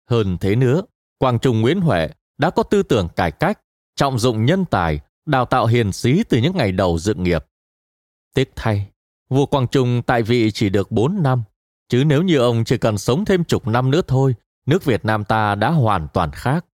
Hơn 0.09 0.37
thế 0.37 0.55
nữa, 0.55 0.81
Quang 1.17 1.39
Trung 1.39 1.61
Nguyễn 1.61 1.81
Huệ 1.81 2.09
đã 2.37 2.49
có 2.49 2.63
tư 2.63 2.83
tưởng 2.83 3.07
cải 3.15 3.31
cách, 3.31 3.59
trọng 3.95 4.19
dụng 4.19 4.45
nhân 4.45 4.65
tài, 4.65 4.99
đào 5.25 5.45
tạo 5.45 5.65
hiền 5.65 5.91
sĩ 5.91 6.23
từ 6.29 6.37
những 6.37 6.57
ngày 6.57 6.71
đầu 6.71 6.97
dựng 6.97 7.23
nghiệp. 7.23 7.45
Tiếc 8.33 8.51
thay, 8.55 8.89
vua 9.29 9.45
Quang 9.45 9.67
Trung 9.67 10.01
tại 10.07 10.23
vị 10.23 10.51
chỉ 10.51 10.69
được 10.69 10.91
4 10.91 11.23
năm, 11.23 11.43
chứ 11.89 12.03
nếu 12.05 12.23
như 12.23 12.37
ông 12.37 12.63
chỉ 12.63 12.77
cần 12.77 12.97
sống 12.97 13.25
thêm 13.25 13.43
chục 13.43 13.67
năm 13.67 13.91
nữa 13.91 14.01
thôi, 14.07 14.35
nước 14.65 14.85
Việt 14.85 15.05
Nam 15.05 15.25
ta 15.25 15.55
đã 15.55 15.69
hoàn 15.69 16.07
toàn 16.13 16.31
khác. 16.31 16.65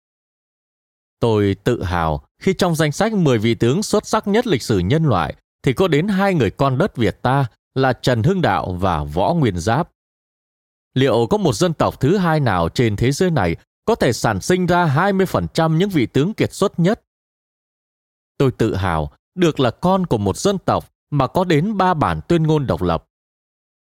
Tôi 1.23 1.55
tự 1.63 1.83
hào 1.83 2.25
khi 2.41 2.53
trong 2.53 2.75
danh 2.75 2.91
sách 2.91 3.13
10 3.13 3.37
vị 3.37 3.55
tướng 3.55 3.83
xuất 3.83 4.07
sắc 4.07 4.27
nhất 4.27 4.47
lịch 4.47 4.61
sử 4.61 4.79
nhân 4.79 5.03
loại 5.03 5.35
thì 5.63 5.73
có 5.73 5.87
đến 5.87 6.07
hai 6.07 6.33
người 6.33 6.51
con 6.51 6.77
đất 6.77 6.97
Việt 6.97 7.21
ta 7.21 7.45
là 7.75 7.93
Trần 7.93 8.23
Hưng 8.23 8.41
Đạo 8.41 8.77
và 8.79 9.03
Võ 9.03 9.33
Nguyên 9.33 9.57
Giáp. 9.57 9.89
Liệu 10.93 11.27
có 11.29 11.37
một 11.37 11.53
dân 11.53 11.73
tộc 11.73 11.99
thứ 11.99 12.17
hai 12.17 12.39
nào 12.39 12.69
trên 12.69 12.95
thế 12.95 13.11
giới 13.11 13.31
này 13.31 13.55
có 13.85 13.95
thể 13.95 14.13
sản 14.13 14.41
sinh 14.41 14.65
ra 14.65 14.85
20% 14.85 15.77
những 15.77 15.89
vị 15.89 16.05
tướng 16.05 16.33
kiệt 16.33 16.53
xuất 16.53 16.79
nhất? 16.79 17.03
Tôi 18.37 18.51
tự 18.51 18.75
hào 18.75 19.11
được 19.35 19.59
là 19.59 19.71
con 19.71 20.05
của 20.05 20.17
một 20.17 20.37
dân 20.37 20.57
tộc 20.57 20.89
mà 21.09 21.27
có 21.27 21.43
đến 21.43 21.77
ba 21.77 21.93
bản 21.93 22.21
tuyên 22.27 22.43
ngôn 22.43 22.67
độc 22.67 22.81
lập. 22.81 23.05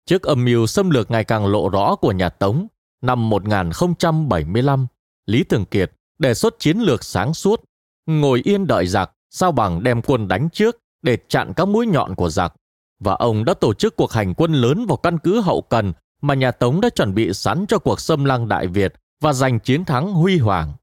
Trước 0.06 0.24
âm 0.24 0.46
mưu 0.46 0.68
xâm 0.68 0.90
lược 0.90 1.12
ngày 1.12 1.24
càng 1.24 1.46
lộ 1.46 1.70
rõ 1.70 1.96
của 1.96 2.12
nhà 2.12 2.30
Tống, 2.30 2.68
năm 3.02 3.30
1075, 3.30 4.88
Lý 5.26 5.44
Thường 5.44 5.66
Kiệt 5.66 5.92
đề 6.22 6.34
xuất 6.34 6.60
chiến 6.60 6.78
lược 6.78 7.04
sáng 7.04 7.34
suốt, 7.34 7.64
ngồi 8.06 8.42
yên 8.44 8.68
đợi 8.68 8.88
giặc, 8.88 9.12
sao 9.30 9.52
bằng 9.52 9.84
đem 9.84 10.02
quân 10.02 10.28
đánh 10.28 10.50
trước 10.50 10.78
để 11.02 11.18
chặn 11.28 11.54
các 11.56 11.68
mũi 11.68 11.88
nhọn 11.88 12.16
của 12.16 12.30
giặc, 12.30 12.54
và 13.00 13.14
ông 13.14 13.46
đã 13.46 13.54
tổ 13.54 13.74
chức 13.74 13.96
cuộc 13.96 14.12
hành 14.12 14.34
quân 14.34 14.54
lớn 14.54 14.86
vào 14.86 14.98
căn 14.98 15.18
cứ 15.18 15.42
hậu 15.42 15.62
cần 15.62 15.94
mà 16.22 16.34
nhà 16.34 16.52
Tống 16.52 16.82
đã 16.82 16.90
chuẩn 16.90 17.14
bị 17.14 17.34
sẵn 17.34 17.66
cho 17.68 17.80
cuộc 17.80 18.00
xâm 18.00 18.26
lăng 18.26 18.48
Đại 18.48 18.68
Việt 18.68 18.94
và 19.22 19.34
giành 19.34 19.60
chiến 19.60 19.86
thắng 19.86 20.14
huy 20.14 20.38
hoàng. 20.38 20.74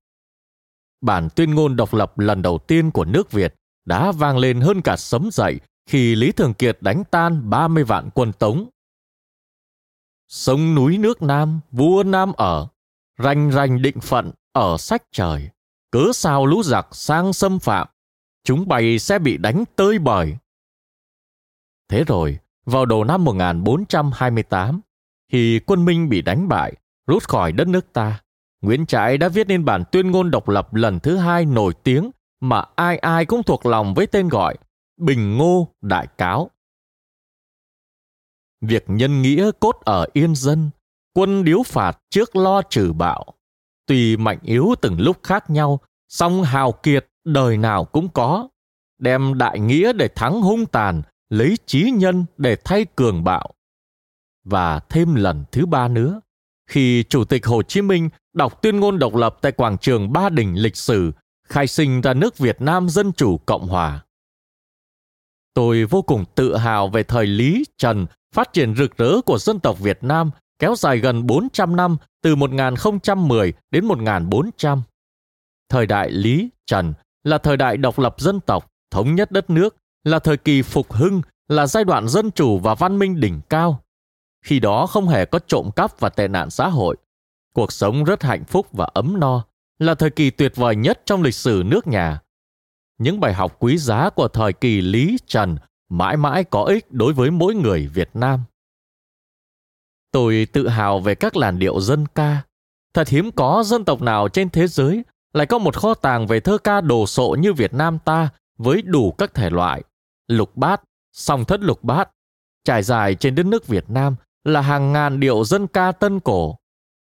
Bản 1.01 1.29
tuyên 1.37 1.55
ngôn 1.55 1.77
độc 1.77 1.95
lập 1.95 2.19
lần 2.19 2.43
đầu 2.43 2.59
tiên 2.59 2.91
của 2.91 3.05
nước 3.05 3.31
Việt 3.33 3.55
đã 3.85 4.13
vang 4.13 4.39
lên 4.39 4.61
hơn 4.61 4.83
cả 4.83 4.97
sấm 4.97 5.29
dậy 5.33 5.61
khi 5.87 6.15
Lý 6.15 6.33
Thường 6.33 6.55
Kiệt 6.55 6.79
đánh 6.81 7.03
tan 7.11 7.51
30 7.51 7.85
vạn 7.85 8.11
quân 8.15 8.33
Tống. 8.33 8.69
Sông 10.29 10.75
núi 10.75 10.99
nước 10.99 11.23
Nam, 11.23 11.61
vua 11.71 12.03
Nam 12.03 12.33
ở, 12.33 12.69
ranh 13.19 13.53
ranh 13.53 13.83
định 13.83 14.01
phận 14.01 14.31
ở 14.59 14.77
sách 14.79 15.03
trời, 15.13 15.49
cứ 15.93 16.13
sao 16.13 16.47
lũ 16.47 16.63
giặc 16.63 16.87
sang 16.93 17.33
xâm 17.33 17.59
phạm, 17.59 17.89
chúng 18.45 18.69
bay 18.69 18.99
sẽ 18.99 19.19
bị 19.19 19.37
đánh 19.37 19.65
tơi 19.77 19.99
bời. 19.99 20.37
Thế 21.89 22.05
rồi, 22.05 22.39
vào 22.65 22.87
đầu 22.87 23.05
năm 23.05 23.25
1428, 23.25 24.81
khi 25.33 25.61
quân 25.67 25.85
Minh 25.85 26.09
bị 26.09 26.23
đánh 26.23 26.49
bại, 26.49 26.73
rút 27.07 27.29
khỏi 27.29 27.53
đất 27.53 27.69
nước 27.69 27.93
ta, 27.93 28.23
Nguyễn 28.61 28.87
Trãi 28.87 29.19
đã 29.19 29.29
viết 29.29 29.49
nên 29.49 29.65
bản 29.65 29.85
tuyên 29.93 30.11
ngôn 30.11 30.31
độc 30.31 30.49
lập 30.49 30.75
lần 30.75 31.01
thứ 31.01 31.17
hai 31.17 31.45
nổi 31.45 31.75
tiếng 31.83 32.11
mà 32.41 32.65
ai 32.75 32.99
ai 32.99 33.27
cũng 33.27 33.43
thuộc 33.43 33.67
lòng 33.67 33.95
với 33.95 34.07
tên 34.07 34.29
gọi 34.29 34.57
Bình 34.97 35.37
Ngô 35.37 35.75
Đại 35.81 36.07
Cáo. 36.19 36.51
Việc 38.61 38.85
nhân 38.87 39.23
nghĩa 39.23 39.51
cốt 39.61 39.77
ở 39.81 40.07
yên 40.13 40.35
dân, 40.35 40.71
quân 41.15 41.45
điếu 41.45 41.63
phạt 41.63 41.99
trước 42.11 42.37
lo 42.37 42.63
trừ 42.63 42.93
bạo. 42.93 43.38
Tùy 43.89 44.17
mạnh 44.17 44.39
yếu 44.43 44.75
từng 44.81 45.01
lúc 45.01 45.17
khác 45.23 45.51
nhau, 45.51 45.81
song 46.09 46.43
hào 46.43 46.73
kiệt 46.73 47.07
đời 47.25 47.57
nào 47.57 47.85
cũng 47.85 48.09
có, 48.09 48.49
đem 48.99 49.39
đại 49.39 49.61
nghĩa 49.61 49.93
để 49.93 50.09
thắng 50.09 50.41
hung 50.41 50.67
tàn, 50.67 51.03
lấy 51.29 51.57
trí 51.67 51.91
nhân 51.91 52.25
để 52.37 52.57
thay 52.65 52.87
cường 52.97 53.25
bạo. 53.25 53.51
Và 54.45 54.81
thêm 54.81 55.15
lần 55.15 55.45
thứ 55.53 55.67
ba 55.67 55.89
nữa, 55.89 56.21
khi 56.71 57.05
Chủ 57.09 57.25
tịch 57.25 57.47
Hồ 57.47 57.63
Chí 57.63 57.83
Minh 57.83 58.09
đọc 58.33 58.63
tuyên 58.63 58.81
ngôn 58.81 58.99
độc 58.99 59.15
lập 59.15 59.37
tại 59.41 59.53
quảng 59.53 59.79
trường 59.79 60.13
Ba 60.13 60.29
Đình 60.29 60.55
lịch 60.55 60.77
sử, 60.77 61.13
khai 61.49 61.67
sinh 61.67 62.01
ra 62.01 62.15
nước 62.15 62.39
Việt 62.39 62.61
Nam 62.61 62.89
Dân 62.89 63.13
Chủ 63.13 63.39
Cộng 63.39 63.69
Hòa. 63.69 64.05
Tôi 65.55 65.85
vô 65.85 66.03
cùng 66.03 66.25
tự 66.35 66.57
hào 66.57 66.89
về 66.89 67.03
thời 67.03 67.27
Lý, 67.27 67.65
Trần 67.79 68.07
phát 68.35 68.53
triển 68.53 68.77
rực 68.77 68.97
rỡ 68.97 69.21
của 69.21 69.39
dân 69.39 69.61
tộc 69.61 69.79
Việt 69.79 69.99
Nam 70.03 70.31
kéo 70.59 70.75
dài 70.77 70.99
gần 70.99 71.27
400 71.27 71.77
năm 71.77 71.97
từ 72.23 72.37
1010 72.37 73.53
đến 73.71 73.85
1400. 73.85 74.83
Thời 75.69 75.87
đại 75.87 76.11
Lý, 76.11 76.51
Trần 76.67 76.95
là 77.25 77.39
thời 77.39 77.57
đại 77.57 77.77
độc 77.77 77.99
lập 77.99 78.15
dân 78.19 78.41
tộc, 78.41 78.71
thống 78.91 79.15
nhất 79.15 79.31
đất 79.33 79.51
nước, 79.51 79.77
là 80.05 80.19
thời 80.19 80.37
kỳ 80.37 80.63
phục 80.63 80.93
hưng, 80.93 81.23
là 81.49 81.67
giai 81.67 81.85
đoạn 81.85 82.09
dân 82.09 82.31
chủ 82.31 82.59
và 82.59 82.75
văn 82.75 82.99
minh 82.99 83.21
đỉnh 83.21 83.41
cao. 83.49 83.83
Khi 84.45 84.61
đó 84.61 84.87
không 84.87 85.09
hề 85.09 85.25
có 85.25 85.39
trộm 85.39 85.71
cắp 85.77 86.01
và 86.01 86.09
tệ 86.09 86.29
nạn 86.29 86.51
xã 86.51 86.69
hội. 86.69 86.97
Cuộc 87.55 87.73
sống 87.73 88.05
rất 88.05 88.23
hạnh 88.23 88.45
phúc 88.45 88.67
và 88.73 88.89
ấm 88.95 89.21
no, 89.21 89.45
là 89.79 89.95
thời 89.95 90.11
kỳ 90.11 90.31
tuyệt 90.31 90.57
vời 90.57 90.77
nhất 90.77 91.03
trong 91.05 91.23
lịch 91.23 91.35
sử 91.35 91.63
nước 91.67 91.87
nhà. 91.87 92.21
Những 92.99 93.21
bài 93.21 93.35
học 93.35 93.57
quý 93.59 93.79
giá 93.79 94.11
của 94.11 94.29
thời 94.29 94.53
kỳ 94.53 94.81
Lý 94.81 95.19
Trần 95.27 95.57
mãi 95.89 96.17
mãi 96.17 96.45
có 96.45 96.63
ích 96.63 96.93
đối 96.93 97.13
với 97.13 97.31
mỗi 97.31 97.55
người 97.55 97.87
Việt 97.87 98.11
Nam. 98.15 98.45
Tôi 100.13 100.47
tự 100.53 100.69
hào 100.69 101.01
về 101.01 101.15
các 101.15 101.37
làn 101.37 101.59
điệu 101.59 101.81
dân 101.81 102.07
ca. 102.15 102.43
Thật 102.95 103.09
hiếm 103.09 103.31
có 103.33 103.63
dân 103.67 103.85
tộc 103.85 104.03
nào 104.03 104.29
trên 104.29 104.51
thế 104.51 104.67
giới 104.67 105.05
lại 105.33 105.47
có 105.47 105.59
một 105.59 105.77
kho 105.77 105.95
tàng 105.95 106.27
về 106.27 106.41
thơ 106.41 106.59
ca 106.59 106.81
đồ 106.81 107.07
sộ 107.07 107.37
như 107.39 107.53
Việt 107.53 107.75
Nam 107.75 107.99
ta 107.99 108.29
với 108.59 108.83
đủ 108.83 109.13
các 109.13 109.35
thể 109.35 109.51
loại, 109.51 109.83
lục 110.27 110.57
bát, 110.57 110.83
song 111.13 111.45
thất 111.45 111.61
lục 111.61 111.85
bát, 111.85 112.11
trải 112.65 112.83
dài 112.83 113.15
trên 113.15 113.35
đất 113.35 113.47
nước 113.47 113.67
Việt 113.67 113.91
Nam 113.91 114.17
là 114.45 114.61
hàng 114.61 114.93
ngàn 114.93 115.21
điệu 115.21 115.45
dân 115.45 115.67
ca 115.67 115.93
tân 115.93 116.21
cổ. 116.21 116.57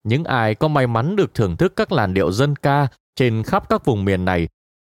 Những 0.05 0.25
ai 0.25 0.55
có 0.55 0.69
may 0.69 0.87
mắn 0.87 1.17
được 1.17 1.35
thưởng 1.35 1.57
thức 1.57 1.73
các 1.77 1.93
làn 1.93 2.15
điệu 2.15 2.33
dân 2.33 2.57
ca 2.57 2.89
trên 3.17 3.43
khắp 3.43 3.69
các 3.69 3.85
vùng 3.85 4.05
miền 4.05 4.25
này 4.25 4.49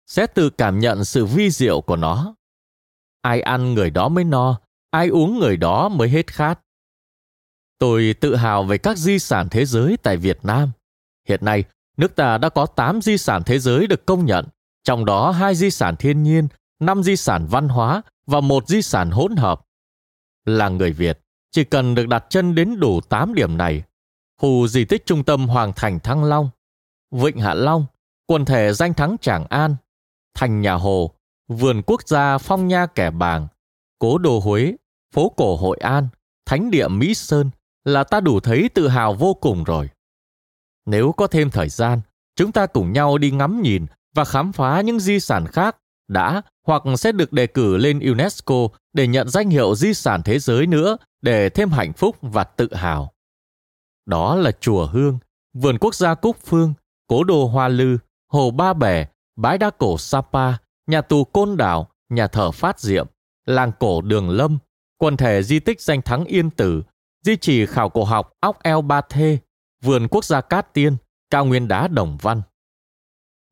sẽ 0.08 0.28
tự 0.28 0.50
cảm 0.50 0.80
nhận 0.80 1.06
sự 1.06 1.26
vi 1.26 1.50
diệu 1.50 1.82
của 1.82 1.96
nó. 1.96 2.36
Ai 3.22 3.42
ăn 3.42 3.74
người 3.74 3.90
đó 3.90 4.10
mới 4.10 4.24
no, 4.24 4.60
ai 4.92 5.08
uống 5.08 5.40
người 5.40 5.58
đó 5.58 5.90
mới 5.90 6.10
hết 6.10 6.34
khát. 6.34 6.60
Tôi 7.80 8.16
tự 8.22 8.36
hào 8.36 8.64
về 8.64 8.78
các 8.78 8.98
di 8.98 9.20
sản 9.20 9.50
thế 9.50 9.66
giới 9.66 9.98
tại 10.04 10.18
Việt 10.18 10.40
Nam. 10.44 10.72
Hiện 11.28 11.46
nay, 11.46 11.64
nước 11.98 12.16
ta 12.16 12.38
đã 12.38 12.50
có 12.50 12.66
8 12.66 13.02
di 13.02 13.18
sản 13.18 13.44
thế 13.46 13.60
giới 13.60 13.88
được 13.88 14.06
công 14.06 14.26
nhận, 14.26 14.46
trong 14.84 15.06
đó 15.06 15.32
hai 15.32 15.56
di 15.56 15.72
sản 15.72 15.96
thiên 15.96 16.24
nhiên, 16.24 16.48
5 16.80 17.04
di 17.04 17.16
sản 17.16 17.48
văn 17.50 17.70
hóa 17.70 18.02
và 18.28 18.42
một 18.42 18.68
di 18.68 18.82
sản 18.82 19.12
hỗn 19.12 19.36
hợp. 19.36 19.62
Là 20.46 20.70
người 20.70 20.92
Việt, 20.92 21.20
chỉ 21.52 21.64
cần 21.64 21.96
được 21.96 22.08
đặt 22.08 22.26
chân 22.30 22.56
đến 22.56 22.80
đủ 22.80 23.02
8 23.02 23.34
điểm 23.34 23.58
này, 23.58 23.84
khu 24.42 24.68
di 24.68 24.86
tích 24.86 25.06
trung 25.06 25.24
tâm 25.24 25.48
Hoàng 25.48 25.74
Thành 25.76 26.00
Thăng 26.00 26.24
Long, 26.24 26.50
Vịnh 27.12 27.40
Hạ 27.40 27.54
Long, 27.54 27.86
quần 28.28 28.46
thể 28.46 28.74
danh 28.74 28.94
thắng 28.94 29.16
Tràng 29.22 29.46
An, 29.50 29.76
thành 30.34 30.62
nhà 30.62 30.74
Hồ, 30.74 31.12
vườn 31.48 31.82
quốc 31.86 32.08
gia 32.08 32.38
Phong 32.38 32.68
Nha 32.68 32.86
Kẻ 32.86 33.12
Bàng, 33.12 33.48
cố 34.00 34.18
đô 34.18 34.40
Huế, 34.40 34.76
phố 35.14 35.34
cổ 35.38 35.56
Hội 35.56 35.78
An, 35.78 36.08
thánh 36.46 36.72
địa 36.72 36.88
Mỹ 36.88 37.14
Sơn 37.14 37.50
là 37.86 38.04
ta 38.04 38.20
đủ 38.20 38.40
thấy 38.40 38.70
tự 38.70 38.88
hào 38.88 39.14
vô 39.14 39.34
cùng 39.34 39.64
rồi. 39.64 39.90
Nếu 40.86 41.12
có 41.12 41.28
thêm 41.28 41.50
thời 41.52 41.70
gian, 41.70 42.02
chúng 42.36 42.52
ta 42.52 42.66
cùng 42.66 42.94
nhau 42.94 43.18
đi 43.18 43.32
ngắm 43.32 43.62
nhìn 43.62 43.86
và 44.16 44.26
khám 44.26 44.52
phá 44.52 44.82
những 44.82 45.00
di 45.00 45.20
sản 45.20 45.48
khác 45.48 45.78
đã 46.08 46.42
hoặc 46.68 46.84
sẽ 46.98 47.12
được 47.12 47.34
đề 47.34 47.48
cử 47.48 47.78
lên 47.78 48.00
UNESCO 48.00 48.68
để 48.94 49.08
nhận 49.08 49.30
danh 49.30 49.50
hiệu 49.50 49.76
di 49.76 49.94
sản 49.94 50.22
thế 50.24 50.40
giới 50.40 50.68
nữa 50.68 50.98
để 51.22 51.50
thêm 51.50 51.70
hạnh 51.70 51.94
phúc 51.94 52.16
và 52.22 52.44
tự 52.44 52.74
hào. 52.74 53.12
Đó 54.06 54.36
là 54.36 54.52
chùa 54.52 54.88
Hương, 54.88 55.20
vườn 55.54 55.78
quốc 55.78 55.96
gia 55.96 56.16
Cúc 56.16 56.38
Phương, 56.46 56.74
cố 57.08 57.24
đô 57.24 57.48
Hoa 57.48 57.68
Lư, 57.68 57.98
hồ 58.32 58.52
Ba 58.52 58.74
Bể, 58.74 59.06
bãi 59.36 59.58
đá 59.58 59.70
cổ 59.70 59.98
Sapa, 59.98 60.54
nhà 60.88 61.02
tù 61.02 61.24
Côn 61.24 61.58
Đảo, 61.58 61.88
nhà 62.10 62.28
thờ 62.28 62.52
Phát 62.52 62.80
Diệm, 62.80 63.08
làng 63.46 63.72
cổ 63.80 64.02
Đường 64.02 64.30
Lâm, 64.30 64.58
quần 64.98 65.18
thể 65.18 65.44
di 65.44 65.60
tích 65.60 65.82
danh 65.82 66.02
thắng 66.02 66.26
Yên 66.26 66.50
Tử, 66.50 66.84
di 67.26 67.36
trì 67.36 67.66
khảo 67.66 67.90
cổ 67.90 68.04
học 68.04 68.32
óc 68.40 68.64
eo 68.64 68.82
Ba 68.82 69.02
Thê, 69.02 69.38
vườn 69.82 70.08
quốc 70.08 70.26
gia 70.26 70.42
Cát 70.42 70.74
Tiên, 70.74 70.98
cao 71.30 71.46
nguyên 71.46 71.68
đá 71.68 71.88
Đồng 71.88 72.18
Văn. 72.22 72.42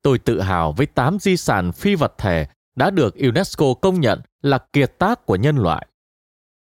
Tôi 0.02 0.18
tự 0.18 0.40
hào 0.40 0.72
với 0.72 0.86
8 0.86 1.18
di 1.18 1.36
sản 1.36 1.72
phi 1.72 1.94
vật 1.94 2.14
thể 2.18 2.46
đã 2.76 2.90
được 2.90 3.14
UNESCO 3.14 3.74
công 3.82 4.00
nhận 4.00 4.20
là 4.42 4.58
kiệt 4.72 4.98
tác 4.98 5.26
của 5.26 5.36
nhân 5.36 5.56
loại. 5.56 5.86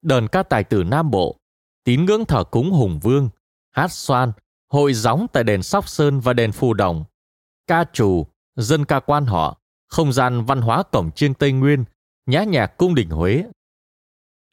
Đờn 0.02 0.28
ca 0.28 0.44
tài 0.44 0.64
tử 0.64 0.84
Nam 0.84 1.12
Bộ, 1.12 1.36
tín 1.84 2.06
ngưỡng 2.06 2.26
thờ 2.26 2.44
cúng 2.44 2.72
Hùng 2.72 3.00
Vương, 3.00 3.30
hát 3.72 3.92
xoan, 3.92 4.32
hội 4.72 4.94
gióng 4.94 5.28
tại 5.34 5.44
đền 5.44 5.64
Sóc 5.64 5.90
Sơn 5.90 6.20
và 6.20 6.34
đền 6.34 6.52
Phù 6.52 6.74
Đồng, 6.74 7.04
ca 7.68 7.86
trù, 7.94 8.28
dân 8.56 8.86
ca 8.86 9.00
quan 9.00 9.26
họ, 9.26 9.62
không 9.88 10.14
gian 10.14 10.46
văn 10.46 10.62
hóa 10.62 10.84
cổng 10.84 11.12
chiêng 11.12 11.34
Tây 11.34 11.52
Nguyên, 11.52 11.86
nhã 12.26 12.44
nhạc 12.44 12.78
cung 12.78 12.96
đình 12.96 13.10
Huế. 13.10 13.46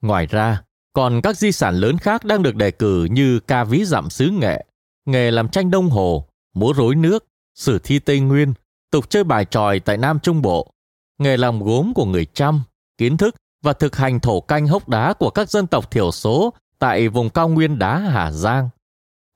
Ngoài 0.00 0.26
ra, 0.26 0.62
còn 0.92 1.20
các 1.22 1.36
di 1.36 1.52
sản 1.52 1.74
lớn 1.74 1.98
khác 1.98 2.24
đang 2.24 2.42
được 2.42 2.56
đề 2.56 2.70
cử 2.70 3.04
như 3.10 3.40
ca 3.40 3.64
ví 3.64 3.84
dặm 3.84 4.10
xứ 4.10 4.30
nghệ, 4.30 4.64
nghề 5.04 5.30
làm 5.30 5.48
tranh 5.48 5.70
đông 5.70 5.90
hồ, 5.90 6.28
múa 6.54 6.72
rối 6.72 6.94
nước, 6.94 7.26
sử 7.54 7.78
thi 7.78 7.98
Tây 7.98 8.20
Nguyên, 8.20 8.54
tục 8.90 9.10
chơi 9.10 9.24
bài 9.24 9.44
tròi 9.44 9.80
tại 9.80 9.96
Nam 9.96 10.18
Trung 10.22 10.42
Bộ, 10.42 10.70
nghề 11.18 11.36
làm 11.36 11.60
gốm 11.60 11.92
của 11.94 12.04
người 12.04 12.26
Chăm, 12.34 12.62
kiến 12.98 13.16
thức 13.16 13.34
và 13.62 13.72
thực 13.72 13.96
hành 13.96 14.20
thổ 14.20 14.40
canh 14.40 14.66
hốc 14.66 14.88
đá 14.88 15.12
của 15.12 15.30
các 15.30 15.50
dân 15.50 15.66
tộc 15.66 15.90
thiểu 15.90 16.10
số 16.10 16.54
tại 16.78 17.08
vùng 17.08 17.30
cao 17.30 17.48
nguyên 17.48 17.78
đá 17.78 17.98
Hà 17.98 18.30
Giang, 18.30 18.68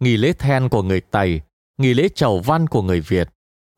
nghi 0.01 0.16
lễ 0.16 0.33
then 0.33 0.69
của 0.69 0.83
người 0.83 1.01
tày, 1.01 1.40
nghi 1.79 1.95
lễ 1.95 2.09
chầu 2.14 2.40
văn 2.40 2.66
của 2.66 2.83
người 2.83 3.01
Việt, 3.01 3.29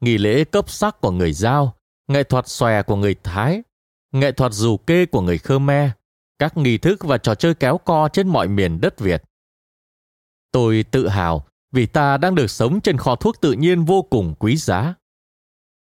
nghi 0.01 0.19
lễ 0.19 0.45
cấp 0.45 0.71
sắc 0.71 1.01
của 1.01 1.11
người 1.11 1.33
Giao, 1.33 1.75
nghệ 2.09 2.23
thuật 2.23 2.49
xòe 2.49 2.83
của 2.83 2.97
người 2.97 3.17
Thái, 3.23 3.63
nghệ 4.13 4.33
thuật 4.33 4.53
dù 4.53 4.77
kê 4.77 5.07
của 5.07 5.21
người 5.21 5.39
Khmer, 5.39 5.91
các 6.39 6.57
nghi 6.57 6.79
thức 6.79 7.05
và 7.05 7.19
trò 7.19 7.35
chơi 7.35 7.55
kéo 7.55 7.79
co 7.79 8.09
trên 8.09 8.29
mọi 8.29 8.49
miền 8.49 8.81
đất 8.81 8.99
Việt. 8.99 9.23
Tôi 10.53 10.85
tự 10.91 11.09
hào 11.09 11.47
vì 11.73 11.87
ta 11.87 12.17
đang 12.17 12.35
được 12.35 12.51
sống 12.51 12.81
trên 12.81 12.99
kho 12.99 13.17
thuốc 13.17 13.41
tự 13.41 13.53
nhiên 13.53 13.85
vô 13.85 14.03
cùng 14.03 14.35
quý 14.39 14.57
giá. 14.57 14.95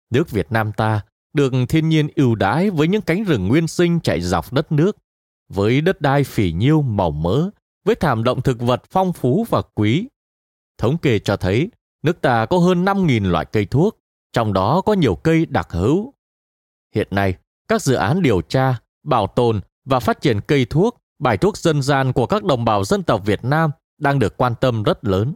Nước 0.09 0.29
Việt 0.29 0.51
Nam 0.51 0.71
ta 0.71 1.01
được 1.33 1.53
thiên 1.69 1.89
nhiên 1.89 2.09
ưu 2.15 2.35
đãi 2.35 2.69
với 2.69 2.87
những 2.87 3.01
cánh 3.01 3.23
rừng 3.23 3.47
nguyên 3.47 3.67
sinh 3.67 3.99
chạy 3.99 4.21
dọc 4.21 4.53
đất 4.53 4.71
nước, 4.71 4.97
với 5.49 5.81
đất 5.81 6.01
đai 6.01 6.23
phỉ 6.23 6.51
nhiêu 6.51 6.81
màu 6.81 7.11
mỡ, 7.11 7.49
với 7.85 7.95
thảm 7.95 8.23
động 8.23 8.41
thực 8.41 8.61
vật 8.61 8.83
phong 8.89 9.13
phú 9.13 9.45
và 9.49 9.61
quý. 9.75 10.07
Thống 10.77 10.97
kê 10.97 11.19
cho 11.19 11.37
thấy 11.37 11.69
nước 12.03 12.21
ta 12.21 12.45
có 12.45 12.57
hơn 12.57 12.85
5.000 12.85 13.29
loại 13.31 13.45
cây 13.45 13.65
thuốc, 13.65 13.99
trong 14.33 14.53
đó 14.53 14.81
có 14.81 14.93
nhiều 14.93 15.15
cây 15.15 15.45
đặc 15.45 15.67
hữu. 15.71 16.13
Hiện 16.95 17.07
nay, 17.11 17.35
các 17.67 17.81
dự 17.81 17.93
án 17.93 18.21
điều 18.21 18.41
tra, 18.41 18.79
bảo 19.03 19.27
tồn 19.27 19.61
và 19.89 20.00
phát 20.00 20.21
triển 20.21 20.41
cây 20.41 20.65
thuốc, 20.69 20.97
bài 21.19 21.38
thuốc 21.38 21.58
dân 21.58 21.82
gian 21.82 22.13
của 22.13 22.26
các 22.26 22.43
đồng 22.43 22.65
bào 22.65 22.84
dân 22.84 23.04
tộc 23.04 23.26
Việt 23.26 23.43
Nam 23.43 23.71
đang 23.97 24.19
được 24.19 24.38
quan 24.38 24.54
tâm 24.62 24.84
rất 24.84 25.06
lớn. 25.06 25.36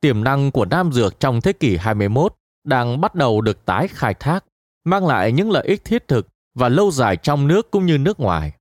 Tiềm 0.00 0.24
năng 0.24 0.50
của 0.50 0.64
Nam 0.64 0.92
Dược 0.92 1.20
trong 1.20 1.40
thế 1.40 1.52
kỷ 1.52 1.76
21 1.76 2.34
đang 2.64 3.00
bắt 3.00 3.14
đầu 3.14 3.40
được 3.40 3.64
tái 3.64 3.88
khai 3.88 4.14
thác, 4.14 4.44
mang 4.84 5.06
lại 5.06 5.32
những 5.32 5.50
lợi 5.50 5.66
ích 5.66 5.84
thiết 5.84 6.08
thực 6.08 6.28
và 6.54 6.68
lâu 6.68 6.90
dài 6.90 7.16
trong 7.16 7.48
nước 7.48 7.70
cũng 7.70 7.86
như 7.86 7.98
nước 7.98 8.20
ngoài. 8.20 8.52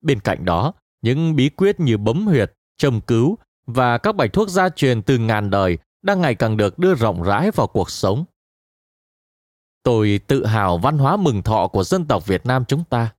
Bên 0.00 0.20
cạnh 0.20 0.44
đó, 0.44 0.72
những 1.02 1.36
bí 1.36 1.48
quyết 1.48 1.80
như 1.80 1.96
bấm 1.96 2.26
huyệt, 2.26 2.52
châm 2.78 3.00
cứu 3.00 3.38
và 3.66 3.98
các 3.98 4.16
bài 4.16 4.28
thuốc 4.28 4.48
gia 4.48 4.68
truyền 4.68 5.02
từ 5.02 5.18
ngàn 5.18 5.50
đời 5.50 5.78
đang 6.02 6.20
ngày 6.20 6.34
càng 6.34 6.56
được 6.56 6.78
đưa 6.78 6.94
rộng 6.94 7.22
rãi 7.22 7.50
vào 7.50 7.66
cuộc 7.66 7.90
sống. 7.90 8.24
Tôi 9.82 10.20
tự 10.26 10.46
hào 10.46 10.78
văn 10.78 10.98
hóa 10.98 11.16
mừng 11.16 11.42
thọ 11.42 11.68
của 11.68 11.84
dân 11.84 12.06
tộc 12.06 12.26
Việt 12.26 12.46
Nam 12.46 12.64
chúng 12.64 12.84
ta, 12.84 13.12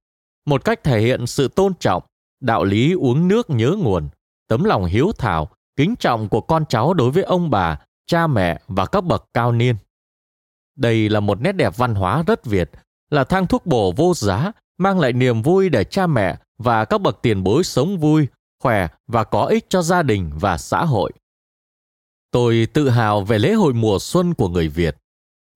một 0.46 0.66
cách 0.66 0.84
thể 0.84 1.02
hiện 1.02 1.28
sự 1.28 1.48
tôn 1.48 1.74
trọng, 1.80 2.04
đạo 2.42 2.64
lý 2.64 2.94
uống 2.94 3.28
nước 3.28 3.50
nhớ 3.50 3.76
nguồn, 3.80 4.10
tấm 4.48 4.64
lòng 4.64 4.86
hiếu 4.86 5.12
thảo, 5.18 5.50
kính 5.76 5.96
trọng 6.00 6.30
của 6.30 6.42
con 6.42 6.66
cháu 6.70 6.94
đối 6.94 7.12
với 7.12 7.24
ông 7.24 7.50
bà, 7.50 7.80
cha 8.06 8.28
mẹ 8.28 8.62
và 8.68 8.86
các 8.86 9.04
bậc 9.04 9.26
cao 9.34 9.52
niên. 9.52 9.76
Đây 10.78 11.10
là 11.10 11.20
một 11.20 11.42
nét 11.42 11.52
đẹp 11.52 11.78
văn 11.78 11.96
hóa 11.96 12.24
rất 12.28 12.46
Việt, 12.46 12.72
là 13.10 13.24
thang 13.24 13.48
thuốc 13.48 13.66
bổ 13.66 13.92
vô 13.92 14.14
giá, 14.14 14.52
mang 14.78 15.00
lại 15.00 15.14
niềm 15.14 15.42
vui 15.42 15.70
để 15.70 15.84
cha 15.84 16.08
mẹ 16.08 16.38
và 16.58 16.86
các 16.86 17.02
bậc 17.02 17.22
tiền 17.22 17.44
bối 17.44 17.64
sống 17.64 17.98
vui, 17.98 18.28
khỏe 18.64 18.88
và 19.08 19.24
có 19.24 19.46
ích 19.46 19.66
cho 19.70 19.82
gia 19.82 20.04
đình 20.04 20.32
và 20.40 20.58
xã 20.58 20.86
hội. 20.86 21.12
Tôi 22.32 22.68
tự 22.74 22.90
hào 22.90 23.22
về 23.22 23.40
lễ 23.40 23.54
hội 23.54 23.74
mùa 23.74 23.98
xuân 24.00 24.34
của 24.34 24.50
người 24.50 24.68
Việt. 24.68 24.98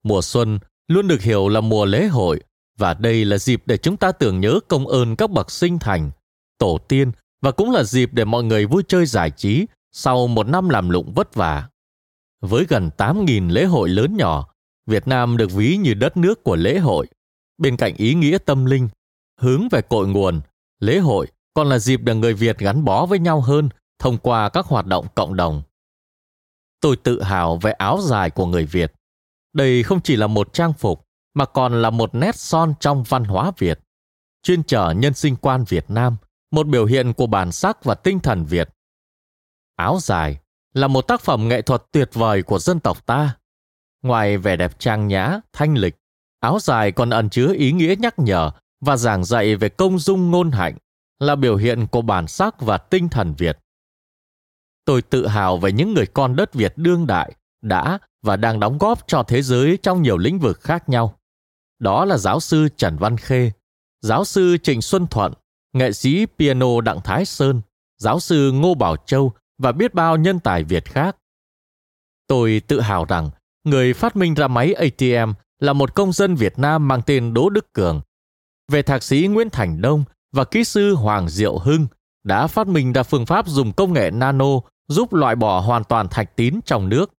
Mùa 0.02 0.22
xuân 0.22 0.58
luôn 0.88 1.08
được 1.08 1.22
hiểu 1.22 1.48
là 1.48 1.60
mùa 1.60 1.84
lễ 1.84 2.06
hội 2.06 2.40
và 2.76 2.94
đây 2.94 3.24
là 3.24 3.38
dịp 3.38 3.62
để 3.66 3.76
chúng 3.76 3.96
ta 3.96 4.12
tưởng 4.12 4.40
nhớ 4.40 4.60
công 4.68 4.86
ơn 4.86 5.16
các 5.16 5.30
bậc 5.30 5.50
sinh 5.50 5.78
thành, 5.78 6.10
tổ 6.58 6.78
tiên 6.88 7.12
và 7.42 7.50
cũng 7.50 7.70
là 7.70 7.84
dịp 7.84 8.10
để 8.12 8.24
mọi 8.24 8.44
người 8.44 8.66
vui 8.66 8.82
chơi 8.88 9.06
giải 9.06 9.30
trí 9.30 9.66
sau 9.92 10.26
một 10.26 10.48
năm 10.48 10.68
làm 10.68 10.88
lụng 10.88 11.12
vất 11.14 11.34
vả. 11.34 11.68
Với 12.40 12.66
gần 12.68 12.90
8.000 12.96 13.50
lễ 13.50 13.64
hội 13.64 13.88
lớn 13.88 14.16
nhỏ, 14.16 14.48
Việt 14.86 15.08
Nam 15.08 15.36
được 15.36 15.50
ví 15.52 15.76
như 15.76 15.94
đất 15.94 16.16
nước 16.16 16.44
của 16.44 16.56
lễ 16.56 16.78
hội. 16.78 17.06
Bên 17.58 17.76
cạnh 17.76 17.96
ý 17.96 18.14
nghĩa 18.14 18.38
tâm 18.38 18.64
linh, 18.64 18.88
hướng 19.40 19.68
về 19.68 19.82
cội 19.82 20.08
nguồn, 20.08 20.40
lễ 20.80 20.98
hội 20.98 21.26
còn 21.54 21.68
là 21.68 21.78
dịp 21.78 22.00
để 22.02 22.14
người 22.14 22.34
Việt 22.34 22.58
gắn 22.58 22.84
bó 22.84 23.06
với 23.06 23.18
nhau 23.18 23.40
hơn 23.40 23.68
thông 23.98 24.18
qua 24.18 24.48
các 24.48 24.66
hoạt 24.66 24.86
động 24.86 25.06
cộng 25.14 25.36
đồng. 25.36 25.62
Tôi 26.80 26.96
tự 26.96 27.22
hào 27.22 27.56
về 27.56 27.72
áo 27.72 27.98
dài 28.02 28.30
của 28.30 28.46
người 28.46 28.66
Việt. 28.66 28.92
Đây 29.52 29.82
không 29.82 30.00
chỉ 30.00 30.16
là 30.16 30.26
một 30.26 30.52
trang 30.52 30.72
phục 30.72 31.05
mà 31.36 31.44
còn 31.44 31.82
là 31.82 31.90
một 31.90 32.14
nét 32.14 32.36
son 32.36 32.74
trong 32.80 33.02
văn 33.02 33.24
hóa 33.24 33.52
Việt, 33.58 33.80
chuyên 34.42 34.62
trở 34.62 34.90
nhân 34.90 35.14
sinh 35.14 35.36
quan 35.36 35.64
Việt 35.64 35.84
Nam, 35.88 36.16
một 36.50 36.66
biểu 36.66 36.84
hiện 36.86 37.12
của 37.12 37.26
bản 37.26 37.52
sắc 37.52 37.84
và 37.84 37.94
tinh 37.94 38.20
thần 38.20 38.44
Việt. 38.44 38.68
Áo 39.76 39.98
dài 40.00 40.38
là 40.74 40.88
một 40.88 41.02
tác 41.02 41.20
phẩm 41.20 41.48
nghệ 41.48 41.62
thuật 41.62 41.82
tuyệt 41.92 42.10
vời 42.12 42.42
của 42.42 42.58
dân 42.58 42.80
tộc 42.80 43.06
ta. 43.06 43.36
Ngoài 44.02 44.38
vẻ 44.38 44.56
đẹp 44.56 44.78
trang 44.78 45.08
nhã, 45.08 45.40
thanh 45.52 45.74
lịch, 45.74 45.96
áo 46.40 46.58
dài 46.60 46.92
còn 46.92 47.10
ẩn 47.10 47.30
chứa 47.30 47.54
ý 47.54 47.72
nghĩa 47.72 47.94
nhắc 47.98 48.18
nhở 48.18 48.50
và 48.80 48.96
giảng 48.96 49.24
dạy 49.24 49.56
về 49.56 49.68
công 49.68 49.98
dung 49.98 50.30
ngôn 50.30 50.50
hạnh, 50.50 50.76
là 51.18 51.36
biểu 51.36 51.56
hiện 51.56 51.86
của 51.86 52.02
bản 52.02 52.26
sắc 52.26 52.60
và 52.60 52.78
tinh 52.78 53.08
thần 53.08 53.34
Việt. 53.38 53.58
Tôi 54.84 55.02
tự 55.02 55.26
hào 55.26 55.56
về 55.56 55.72
những 55.72 55.94
người 55.94 56.06
con 56.06 56.36
đất 56.36 56.54
Việt 56.54 56.72
đương 56.76 57.06
đại 57.06 57.32
đã 57.62 57.98
và 58.22 58.36
đang 58.36 58.60
đóng 58.60 58.78
góp 58.78 59.06
cho 59.06 59.22
thế 59.22 59.42
giới 59.42 59.78
trong 59.82 60.02
nhiều 60.02 60.18
lĩnh 60.18 60.38
vực 60.38 60.60
khác 60.60 60.88
nhau. 60.88 61.18
Đó 61.78 62.04
là 62.04 62.16
giáo 62.16 62.40
sư 62.40 62.68
Trần 62.76 62.96
Văn 62.96 63.16
Khê, 63.16 63.52
giáo 64.00 64.24
sư 64.24 64.56
Trịnh 64.62 64.82
Xuân 64.82 65.06
Thuận, 65.06 65.32
nghệ 65.72 65.92
sĩ 65.92 66.26
piano 66.38 66.80
Đặng 66.80 67.00
Thái 67.04 67.24
Sơn, 67.24 67.60
giáo 67.98 68.20
sư 68.20 68.52
Ngô 68.52 68.74
Bảo 68.74 68.96
Châu 68.96 69.32
và 69.58 69.72
biết 69.72 69.94
bao 69.94 70.16
nhân 70.16 70.40
tài 70.40 70.64
Việt 70.64 70.84
khác. 70.84 71.16
Tôi 72.26 72.62
tự 72.66 72.80
hào 72.80 73.04
rằng 73.04 73.30
người 73.64 73.92
phát 73.92 74.16
minh 74.16 74.34
ra 74.34 74.48
máy 74.48 74.72
ATM 74.74 75.32
là 75.58 75.72
một 75.72 75.94
công 75.94 76.12
dân 76.12 76.34
Việt 76.34 76.58
Nam 76.58 76.88
mang 76.88 77.02
tên 77.06 77.34
Đỗ 77.34 77.48
Đức 77.48 77.72
Cường. 77.72 78.00
Về 78.72 78.82
thạc 78.82 79.02
sĩ 79.02 79.26
Nguyễn 79.26 79.50
Thành 79.50 79.80
Đông 79.80 80.04
và 80.32 80.44
kỹ 80.44 80.64
sư 80.64 80.94
Hoàng 80.94 81.28
Diệu 81.28 81.58
Hưng 81.58 81.86
đã 82.24 82.46
phát 82.46 82.66
minh 82.66 82.92
ra 82.92 83.02
phương 83.02 83.26
pháp 83.26 83.48
dùng 83.48 83.72
công 83.72 83.92
nghệ 83.92 84.10
nano 84.10 84.60
giúp 84.88 85.12
loại 85.12 85.36
bỏ 85.36 85.60
hoàn 85.60 85.84
toàn 85.84 86.08
thạch 86.08 86.36
tín 86.36 86.60
trong 86.64 86.88
nước. 86.88 87.12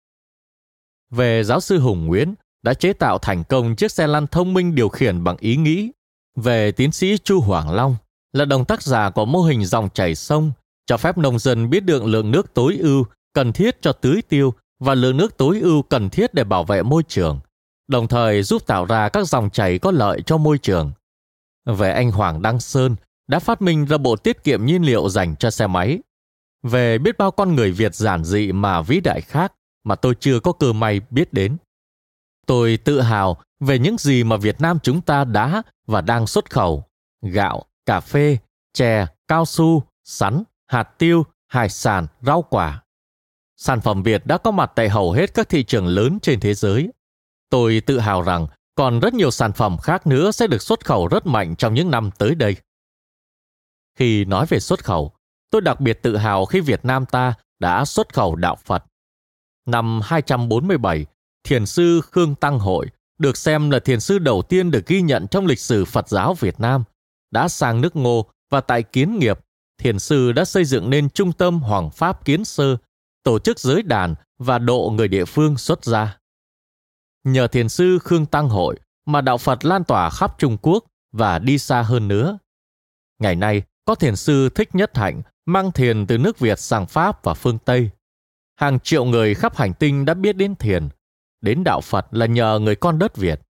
Về 1.09 1.43
giáo 1.43 1.59
sư 1.59 1.79
Hùng 1.79 2.05
Nguyễn 2.05 2.35
đã 2.67 2.73
chế 2.73 2.93
tạo 2.93 3.17
thành 3.17 3.43
công 3.43 3.75
chiếc 3.75 3.91
xe 3.91 4.07
lăn 4.07 4.27
thông 4.27 4.53
minh 4.53 4.75
điều 4.75 4.89
khiển 4.89 5.23
bằng 5.23 5.37
ý 5.39 5.55
nghĩ. 5.55 5.91
Về 6.35 6.71
tiến 6.71 6.91
sĩ 6.91 7.17
Chu 7.17 7.41
Hoàng 7.41 7.71
Long 7.71 7.95
là 8.33 8.45
đồng 8.45 8.65
tác 8.65 8.81
giả 8.81 9.09
của 9.09 9.25
mô 9.25 9.41
hình 9.41 9.65
dòng 9.65 9.89
chảy 9.93 10.15
sông 10.15 10.51
cho 10.85 10.97
phép 10.97 11.17
nông 11.17 11.39
dân 11.39 11.69
biết 11.69 11.85
được 11.85 12.03
lượng 12.03 12.31
nước 12.31 12.53
tối 12.53 12.77
ưu 12.79 13.05
cần 13.33 13.53
thiết 13.53 13.81
cho 13.81 13.91
tưới 13.91 14.21
tiêu 14.29 14.53
và 14.79 14.95
lượng 14.95 15.17
nước 15.17 15.37
tối 15.37 15.59
ưu 15.59 15.81
cần 15.81 16.09
thiết 16.09 16.33
để 16.33 16.43
bảo 16.43 16.63
vệ 16.63 16.83
môi 16.83 17.03
trường, 17.07 17.39
đồng 17.87 18.07
thời 18.07 18.43
giúp 18.43 18.67
tạo 18.67 18.85
ra 18.85 19.09
các 19.09 19.27
dòng 19.27 19.49
chảy 19.49 19.79
có 19.79 19.91
lợi 19.91 20.21
cho 20.21 20.37
môi 20.37 20.57
trường. 20.57 20.91
Về 21.65 21.91
anh 21.91 22.11
Hoàng 22.11 22.41
Đăng 22.41 22.59
Sơn 22.59 22.95
đã 23.27 23.39
phát 23.39 23.61
minh 23.61 23.85
ra 23.85 23.97
bộ 23.97 24.15
tiết 24.15 24.43
kiệm 24.43 24.65
nhiên 24.65 24.83
liệu 24.83 25.09
dành 25.09 25.35
cho 25.35 25.49
xe 25.49 25.67
máy. 25.67 25.99
Về 26.63 26.97
biết 26.97 27.17
bao 27.17 27.31
con 27.31 27.55
người 27.55 27.71
Việt 27.71 27.95
giản 27.95 28.23
dị 28.23 28.51
mà 28.51 28.81
vĩ 28.81 28.99
đại 28.99 29.21
khác 29.21 29.53
mà 29.83 29.95
tôi 29.95 30.15
chưa 30.19 30.39
có 30.39 30.51
cơ 30.51 30.73
may 30.73 31.01
biết 31.09 31.33
đến. 31.33 31.57
Tôi 32.47 32.77
tự 32.85 33.01
hào 33.01 33.37
về 33.59 33.79
những 33.79 33.97
gì 33.97 34.23
mà 34.23 34.37
Việt 34.37 34.61
Nam 34.61 34.79
chúng 34.83 35.01
ta 35.01 35.23
đã 35.23 35.61
và 35.87 36.01
đang 36.01 36.27
xuất 36.27 36.49
khẩu. 36.49 36.83
Gạo, 37.21 37.63
cà 37.85 37.99
phê, 37.99 38.37
chè, 38.73 39.05
cao 39.27 39.45
su, 39.45 39.83
sắn, 40.03 40.43
hạt 40.67 40.83
tiêu, 40.83 41.25
hải 41.47 41.69
sản, 41.69 42.07
rau 42.21 42.41
quả. 42.41 42.83
Sản 43.57 43.81
phẩm 43.81 44.03
Việt 44.03 44.25
đã 44.25 44.37
có 44.37 44.51
mặt 44.51 44.71
tại 44.75 44.89
hầu 44.89 45.11
hết 45.11 45.33
các 45.33 45.49
thị 45.49 45.63
trường 45.63 45.87
lớn 45.87 46.19
trên 46.21 46.39
thế 46.39 46.53
giới. 46.53 46.89
Tôi 47.49 47.81
tự 47.85 47.99
hào 47.99 48.21
rằng 48.21 48.47
còn 48.75 48.99
rất 48.99 49.13
nhiều 49.13 49.31
sản 49.31 49.53
phẩm 49.53 49.77
khác 49.77 50.07
nữa 50.07 50.31
sẽ 50.31 50.47
được 50.47 50.61
xuất 50.61 50.85
khẩu 50.85 51.07
rất 51.07 51.25
mạnh 51.25 51.55
trong 51.55 51.73
những 51.73 51.91
năm 51.91 52.09
tới 52.17 52.35
đây. 52.35 52.55
Khi 53.95 54.25
nói 54.25 54.45
về 54.49 54.59
xuất 54.59 54.83
khẩu, 54.83 55.11
tôi 55.49 55.61
đặc 55.61 55.79
biệt 55.79 56.01
tự 56.01 56.17
hào 56.17 56.45
khi 56.45 56.59
Việt 56.59 56.85
Nam 56.85 57.05
ta 57.05 57.33
đã 57.59 57.85
xuất 57.85 58.13
khẩu 58.13 58.35
đạo 58.35 58.55
Phật. 58.55 58.85
Năm 59.65 59.99
247, 60.03 61.05
thiền 61.47 61.65
sư 61.65 62.01
Khương 62.11 62.35
Tăng 62.35 62.59
Hội 62.59 62.87
được 63.19 63.37
xem 63.37 63.69
là 63.69 63.79
thiền 63.79 63.99
sư 63.99 64.19
đầu 64.19 64.41
tiên 64.41 64.71
được 64.71 64.87
ghi 64.87 65.01
nhận 65.01 65.27
trong 65.27 65.45
lịch 65.45 65.59
sử 65.59 65.85
Phật 65.85 66.09
giáo 66.09 66.33
Việt 66.33 66.59
Nam, 66.59 66.83
đã 67.31 67.47
sang 67.47 67.81
nước 67.81 67.95
Ngô 67.95 68.25
và 68.51 68.61
tại 68.61 68.83
Kiến 68.83 69.19
Nghiệp, 69.19 69.39
thiền 69.77 69.99
sư 69.99 70.31
đã 70.31 70.45
xây 70.45 70.65
dựng 70.65 70.89
nên 70.89 71.09
trung 71.09 71.33
tâm 71.33 71.59
Hoàng 71.59 71.89
Pháp 71.91 72.25
Kiến 72.25 72.45
Sơ, 72.45 72.77
tổ 73.23 73.39
chức 73.39 73.59
giới 73.59 73.83
đàn 73.83 74.15
và 74.39 74.59
độ 74.59 74.91
người 74.93 75.07
địa 75.07 75.25
phương 75.25 75.57
xuất 75.57 75.85
gia. 75.85 76.17
Nhờ 77.23 77.47
thiền 77.47 77.69
sư 77.69 77.99
Khương 77.99 78.25
Tăng 78.25 78.49
Hội 78.49 78.75
mà 79.05 79.21
đạo 79.21 79.37
Phật 79.37 79.65
lan 79.65 79.83
tỏa 79.83 80.09
khắp 80.09 80.35
Trung 80.37 80.57
Quốc 80.61 80.85
và 81.11 81.39
đi 81.39 81.57
xa 81.57 81.81
hơn 81.81 82.07
nữa. 82.07 82.37
Ngày 83.19 83.35
nay, 83.35 83.61
có 83.85 83.95
thiền 83.95 84.15
sư 84.15 84.49
Thích 84.49 84.75
Nhất 84.75 84.97
Hạnh 84.97 85.21
mang 85.45 85.71
thiền 85.71 86.07
từ 86.07 86.17
nước 86.17 86.39
Việt 86.39 86.59
sang 86.59 86.87
Pháp 86.87 87.23
và 87.23 87.33
phương 87.33 87.57
Tây. 87.65 87.89
Hàng 88.59 88.79
triệu 88.79 89.05
người 89.05 89.33
khắp 89.33 89.57
hành 89.57 89.73
tinh 89.73 90.05
đã 90.05 90.13
biết 90.13 90.33
đến 90.33 90.55
thiền, 90.55 90.89
đến 91.41 91.63
đạo 91.63 91.81
Phật 91.81 92.07
là 92.11 92.25
nhờ 92.25 92.59
người 92.59 92.75
con 92.75 92.99
đất 92.99 93.17
Việt. 93.17 93.41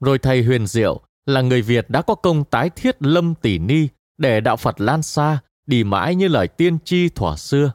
Rồi 0.00 0.18
thầy 0.18 0.42
Huyền 0.42 0.66
Diệu 0.66 1.00
là 1.26 1.40
người 1.40 1.62
Việt 1.62 1.90
đã 1.90 2.02
có 2.02 2.14
công 2.14 2.44
tái 2.44 2.70
thiết 2.70 2.96
lâm 3.00 3.34
tỷ 3.34 3.58
ni 3.58 3.88
để 4.18 4.40
đạo 4.40 4.56
Phật 4.56 4.80
lan 4.80 5.02
xa, 5.02 5.38
đi 5.66 5.84
mãi 5.84 6.14
như 6.14 6.28
lời 6.28 6.48
tiên 6.48 6.78
tri 6.84 7.08
thuở 7.08 7.36
xưa. 7.36 7.72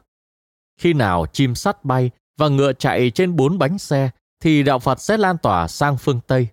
Khi 0.80 0.92
nào 0.92 1.26
chim 1.32 1.54
sắt 1.54 1.84
bay 1.84 2.10
và 2.38 2.48
ngựa 2.48 2.72
chạy 2.72 3.10
trên 3.10 3.36
bốn 3.36 3.58
bánh 3.58 3.78
xe, 3.78 4.10
thì 4.40 4.62
đạo 4.62 4.78
Phật 4.78 5.00
sẽ 5.00 5.16
lan 5.16 5.38
tỏa 5.38 5.68
sang 5.68 5.96
phương 5.96 6.20
Tây. 6.26 6.48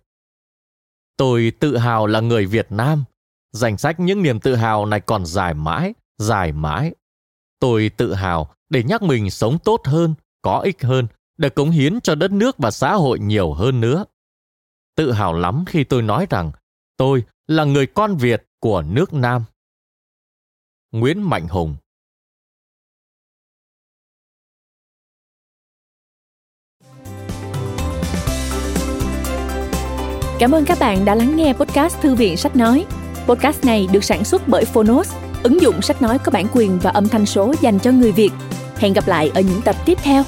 Tôi 1.17 1.51
tự 1.59 1.77
hào 1.77 2.07
là 2.07 2.19
người 2.19 2.45
Việt 2.45 2.71
Nam. 2.71 3.03
Danh 3.51 3.77
sách 3.77 3.99
những 3.99 4.23
niềm 4.23 4.39
tự 4.39 4.55
hào 4.55 4.85
này 4.85 4.99
còn 4.99 5.25
dài 5.25 5.53
mãi, 5.53 5.93
dài 6.17 6.51
mãi. 6.51 6.93
Tôi 7.59 7.91
tự 7.97 8.13
hào 8.13 8.53
để 8.69 8.83
nhắc 8.83 9.01
mình 9.01 9.29
sống 9.29 9.59
tốt 9.59 9.81
hơn, 9.85 10.15
có 10.41 10.59
ích 10.59 10.83
hơn, 10.83 11.07
để 11.37 11.49
cống 11.49 11.69
hiến 11.69 12.01
cho 12.01 12.15
đất 12.15 12.31
nước 12.31 12.57
và 12.57 12.71
xã 12.71 12.93
hội 12.93 13.19
nhiều 13.19 13.53
hơn 13.53 13.81
nữa. 13.81 14.05
Tự 14.95 15.11
hào 15.11 15.33
lắm 15.33 15.63
khi 15.67 15.83
tôi 15.83 16.01
nói 16.01 16.27
rằng 16.29 16.51
tôi 16.97 17.23
là 17.47 17.63
người 17.63 17.87
con 17.87 18.17
Việt 18.17 18.45
của 18.59 18.81
nước 18.81 19.13
Nam. 19.13 19.43
Nguyễn 20.91 21.29
Mạnh 21.29 21.47
Hùng 21.47 21.75
Cảm 30.39 30.51
ơn 30.51 30.65
các 30.65 30.77
bạn 30.79 31.05
đã 31.05 31.15
lắng 31.15 31.35
nghe 31.35 31.53
podcast 31.53 32.01
Thư 32.01 32.15
viện 32.15 32.37
Sách 32.37 32.55
Nói. 32.55 32.85
Podcast 33.27 33.65
này 33.65 33.87
được 33.91 34.03
sản 34.03 34.23
xuất 34.23 34.47
bởi 34.47 34.65
Phonos, 34.65 35.13
ứng 35.43 35.61
dụng 35.61 35.81
sách 35.81 36.01
nói 36.01 36.19
có 36.23 36.31
bản 36.31 36.45
quyền 36.53 36.79
và 36.79 36.91
âm 36.91 37.07
thanh 37.07 37.25
số 37.25 37.53
dành 37.61 37.79
cho 37.79 37.91
người 37.91 38.11
Việt. 38.11 38.31
Hẹn 38.77 38.93
gặp 38.93 39.07
lại 39.07 39.31
ở 39.35 39.41
những 39.41 39.61
tập 39.61 39.75
tiếp 39.85 39.97
theo. 40.01 40.23